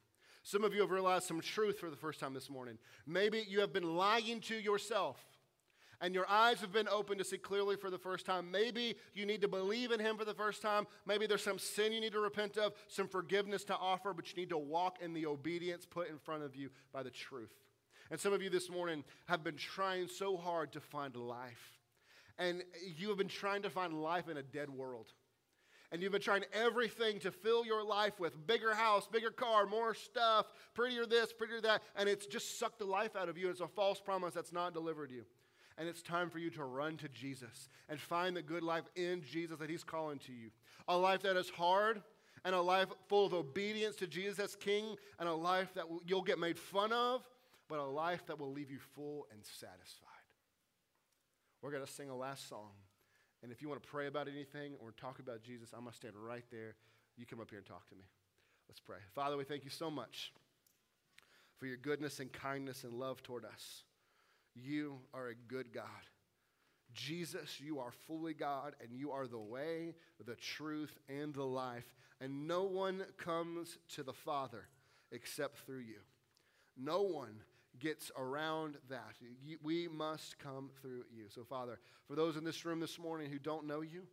Some 0.48 0.64
of 0.64 0.74
you 0.74 0.80
have 0.80 0.92
realized 0.92 1.26
some 1.26 1.42
truth 1.42 1.78
for 1.78 1.90
the 1.90 1.98
first 1.98 2.22
time 2.22 2.34
this 2.34 2.50
morning. 2.50 2.78
Maybe 3.06 3.44
you 3.50 3.60
have 3.60 3.74
been 3.74 3.98
lying 3.98 4.40
to 4.44 4.56
yourself 4.56 5.22
and 6.00 6.16
your 6.16 6.26
eyes 6.30 6.62
have 6.62 6.72
been 6.72 6.88
opened 6.88 7.20
to 7.20 7.26
see 7.26 7.38
clearly 7.38 7.76
for 7.76 7.90
the 7.90 7.98
first 7.98 8.26
time. 8.26 8.50
Maybe 8.50 8.96
you 9.14 9.26
need 9.26 9.42
to 9.42 9.50
believe 9.50 9.92
in 9.92 10.00
Him 10.00 10.16
for 10.16 10.24
the 10.24 10.34
first 10.34 10.62
time. 10.62 10.88
Maybe 11.06 11.28
there's 11.28 11.44
some 11.44 11.60
sin 11.60 11.92
you 11.92 12.00
need 12.00 12.14
to 12.14 12.22
repent 12.22 12.56
of, 12.56 12.72
some 12.88 13.10
forgiveness 13.10 13.66
to 13.66 13.76
offer, 13.76 14.14
but 14.14 14.32
you 14.32 14.38
need 14.38 14.48
to 14.52 14.58
walk 14.58 15.00
in 15.02 15.14
the 15.14 15.26
obedience 15.26 15.86
put 15.86 16.10
in 16.10 16.18
front 16.18 16.44
of 16.44 16.56
you 16.56 16.70
by 16.94 17.04
the 17.04 17.10
truth. 17.12 17.52
And 18.10 18.18
some 18.18 18.32
of 18.32 18.42
you 18.42 18.50
this 18.50 18.70
morning 18.70 19.04
have 19.26 19.44
been 19.44 19.58
trying 19.58 20.08
so 20.08 20.38
hard 20.38 20.72
to 20.72 20.80
find 20.80 21.14
life. 21.18 21.82
And 22.40 22.64
you 22.96 23.10
have 23.10 23.18
been 23.18 23.28
trying 23.28 23.64
to 23.64 23.70
find 23.70 24.02
life 24.02 24.30
in 24.30 24.38
a 24.38 24.44
dead 24.44 24.70
world. 24.70 25.08
And 25.92 26.02
you've 26.02 26.12
been 26.12 26.22
trying 26.22 26.44
everything 26.52 27.20
to 27.22 27.32
fill 27.32 27.66
your 27.66 27.84
life 27.84 28.20
with 28.20 28.46
bigger 28.46 28.74
house, 28.74 29.08
bigger 29.08 29.32
car, 29.32 29.66
more 29.66 29.94
stuff, 29.94 30.48
prettier 30.74 31.06
this, 31.06 31.32
prettier 31.32 31.62
that, 31.62 31.82
and 31.96 32.10
it's 32.10 32.26
just 32.26 32.60
sucked 32.60 32.80
the 32.80 32.86
life 32.86 33.16
out 33.16 33.30
of 33.30 33.38
you. 33.38 33.50
It's 33.50 33.62
a 33.62 33.68
false 33.68 34.02
promise 34.02 34.34
that's 34.34 34.52
not 34.52 34.74
delivered 34.74 35.12
you. 35.12 35.24
And 35.78 35.88
it's 35.88 36.02
time 36.02 36.30
for 36.30 36.40
you 36.40 36.50
to 36.52 36.64
run 36.64 36.98
to 36.98 37.10
Jesus 37.10 37.70
and 37.88 38.00
find 38.00 38.36
the 38.36 38.42
good 38.42 38.64
life 38.64 38.84
in 38.96 39.22
Jesus 39.22 39.60
that 39.60 39.70
He's 39.70 39.84
calling 39.84 40.20
to 40.20 40.34
you. 40.34 40.50
A 40.88 40.98
life 40.98 41.22
that 41.22 41.38
is 41.38 41.50
hard 41.50 42.02
and 42.44 42.56
a 42.56 42.62
life 42.62 42.90
full 43.08 43.26
of 43.26 43.34
obedience 43.34 43.96
to 43.98 44.08
Jesus 44.08 44.40
as 44.40 44.56
King 44.56 44.96
and 45.20 45.30
a 45.30 45.34
life 45.34 45.74
that 45.76 45.86
you'll 46.06 46.24
get 46.24 46.40
made 46.40 46.58
fun 46.58 46.92
of, 46.92 47.22
but 47.70 47.80
a 47.80 47.84
life 47.84 48.26
that 48.26 48.40
will 48.40 48.52
leave 48.52 48.72
you 48.72 48.80
full 48.96 49.28
and 49.32 49.40
satisfied. 49.44 50.08
We're 51.62 51.72
going 51.72 51.86
to 51.86 51.92
sing 51.92 52.10
a 52.10 52.16
last 52.16 52.50
song. 52.50 52.72
And 53.44 53.52
if 53.52 53.62
you 53.62 53.70
want 53.70 53.82
to 53.82 53.88
pray 53.88 54.08
about 54.08 54.28
anything 54.28 54.74
or 54.80 54.92
talk 54.92 55.20
about 55.20 55.44
Jesus, 55.44 55.70
I'm 55.74 55.82
going 55.82 55.92
to 55.92 55.98
stand 55.98 56.16
right 56.16 56.46
there. 56.52 56.76
You 57.18 57.26
come 57.26 57.40
up 57.40 57.50
here 57.50 57.60
and 57.60 57.68
talk 57.68 57.88
to 57.90 57.96
me. 57.96 58.04
Let's 58.68 58.80
pray. 58.80 58.98
Father, 59.14 59.38
we 59.38 59.44
thank 59.44 59.64
you 59.64 59.70
so 59.70 59.90
much 59.90 60.34
for 61.58 61.66
your 61.66 61.78
goodness 61.78 62.20
and 62.20 62.32
kindness 62.32 62.84
and 62.84 62.94
love 62.94 63.24
toward 63.24 63.46
us. 63.46 63.84
You 64.56 65.00
are 65.14 65.28
a 65.28 65.36
good 65.36 65.72
God. 65.72 65.84
Jesus, 66.94 67.60
you 67.62 67.80
are 67.80 67.92
fully 68.08 68.34
God, 68.34 68.76
and 68.82 68.98
you 68.98 69.12
are 69.12 69.28
the 69.28 69.38
way, 69.38 69.94
the 70.26 70.36
truth, 70.36 70.98
and 71.08 71.34
the 71.34 71.44
life. 71.44 71.94
And 72.20 72.48
no 72.48 72.64
one 72.64 73.04
comes 73.18 73.78
to 73.96 74.04
the 74.04 74.14
Father 74.14 74.68
except 75.12 75.60
through 75.60 75.80
you. 75.80 76.00
No 76.76 77.02
one 77.02 77.42
gets 77.80 78.12
around 78.18 78.78
that. 78.90 79.16
We 79.62 79.88
must 79.88 80.40
come 80.40 80.70
through 80.82 81.04
you. 81.12 81.26
So, 81.30 81.44
Father, 81.44 81.80
for 82.08 82.16
those 82.16 82.38
in 82.38 82.44
this 82.44 82.66
room 82.66 82.80
this 82.80 83.00
morning 83.00 83.32
who 83.32 83.40
don't 83.40 83.68
know 83.68 83.82
you, 83.82 84.04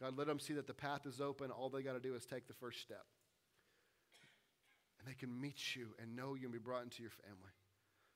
God, 0.00 0.16
let 0.18 0.26
them 0.26 0.40
see 0.40 0.54
that 0.54 0.66
the 0.66 0.74
path 0.74 1.06
is 1.06 1.20
open. 1.20 1.50
All 1.50 1.68
they 1.68 1.82
got 1.82 1.92
to 1.92 2.00
do 2.00 2.14
is 2.14 2.24
take 2.24 2.46
the 2.46 2.54
first 2.54 2.80
step. 2.80 3.04
And 4.98 5.08
they 5.08 5.14
can 5.14 5.40
meet 5.40 5.76
you 5.76 5.88
and 6.00 6.16
know 6.16 6.34
you 6.34 6.44
and 6.44 6.52
be 6.52 6.58
brought 6.58 6.82
into 6.82 7.02
your 7.02 7.12
family. 7.12 7.52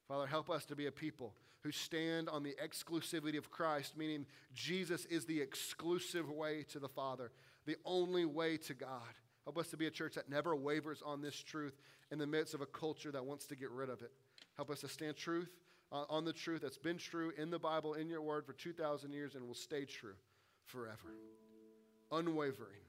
Father, 0.09 0.27
help 0.27 0.49
us 0.51 0.65
to 0.67 0.77
be 0.77 0.87
a 0.87 0.93
people 0.93 1.35
who 1.63 1.71
stand 1.71 2.29
on 2.29 2.43
the 2.43 2.57
exclusivity 2.63 3.37
of 3.37 3.51
Christ, 3.51 3.97
meaning 3.97 4.27
Jesus 4.55 5.05
is 5.07 5.27
the 5.27 5.41
exclusive 5.41 6.31
way 6.31 6.65
to 6.71 6.79
the 6.79 6.89
Father, 6.89 7.31
the 7.67 7.77
only 7.85 8.25
way 8.25 8.57
to 8.57 8.75
God. 8.75 9.03
Help 9.45 9.59
us 9.59 9.69
to 9.69 9.77
be 9.77 9.87
a 9.87 9.91
church 9.91 10.15
that 10.15 10.31
never 10.31 10.55
wavers 10.57 11.03
on 11.05 11.21
this 11.21 11.37
truth 11.37 11.77
in 12.11 12.19
the 12.19 12.27
midst 12.27 12.55
of 12.55 12.61
a 12.61 12.67
culture 12.67 13.13
that 13.13 13.25
wants 13.25 13.47
to 13.47 13.57
get 13.57 13.71
rid 13.71 13.91
of 13.91 14.03
it. 14.03 14.13
Help 14.59 14.71
us 14.71 14.81
to 14.81 14.89
stand 14.89 15.17
truth 15.17 15.49
uh, 15.93 16.03
on 16.11 16.25
the 16.25 16.33
truth 16.33 16.63
that's 16.63 16.77
been 16.77 16.99
true 16.99 17.33
in 17.39 17.49
the 17.49 17.61
Bible, 17.61 17.95
in 17.95 18.09
your 18.09 18.21
word 18.21 18.45
for 18.45 18.53
2,000 18.53 19.13
years, 19.13 19.37
and 19.37 19.47
will 19.47 19.55
stay 19.55 19.85
true 19.85 20.17
forever. 20.67 21.15
Unwavering. 22.11 22.83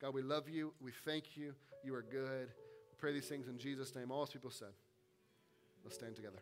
God, 0.00 0.14
we 0.14 0.22
love 0.22 0.48
you. 0.48 0.72
We 0.80 0.92
thank 1.04 1.36
you. 1.36 1.52
You 1.84 1.96
are 1.96 2.02
good. 2.02 2.46
We 2.46 2.96
pray 2.96 3.12
these 3.12 3.26
things 3.26 3.48
in 3.48 3.58
Jesus' 3.58 3.92
name. 3.96 4.12
All 4.12 4.20
those 4.20 4.30
people 4.30 4.50
said. 4.50 4.72
Let's 5.82 5.96
stand 5.96 6.14
together. 6.14 6.38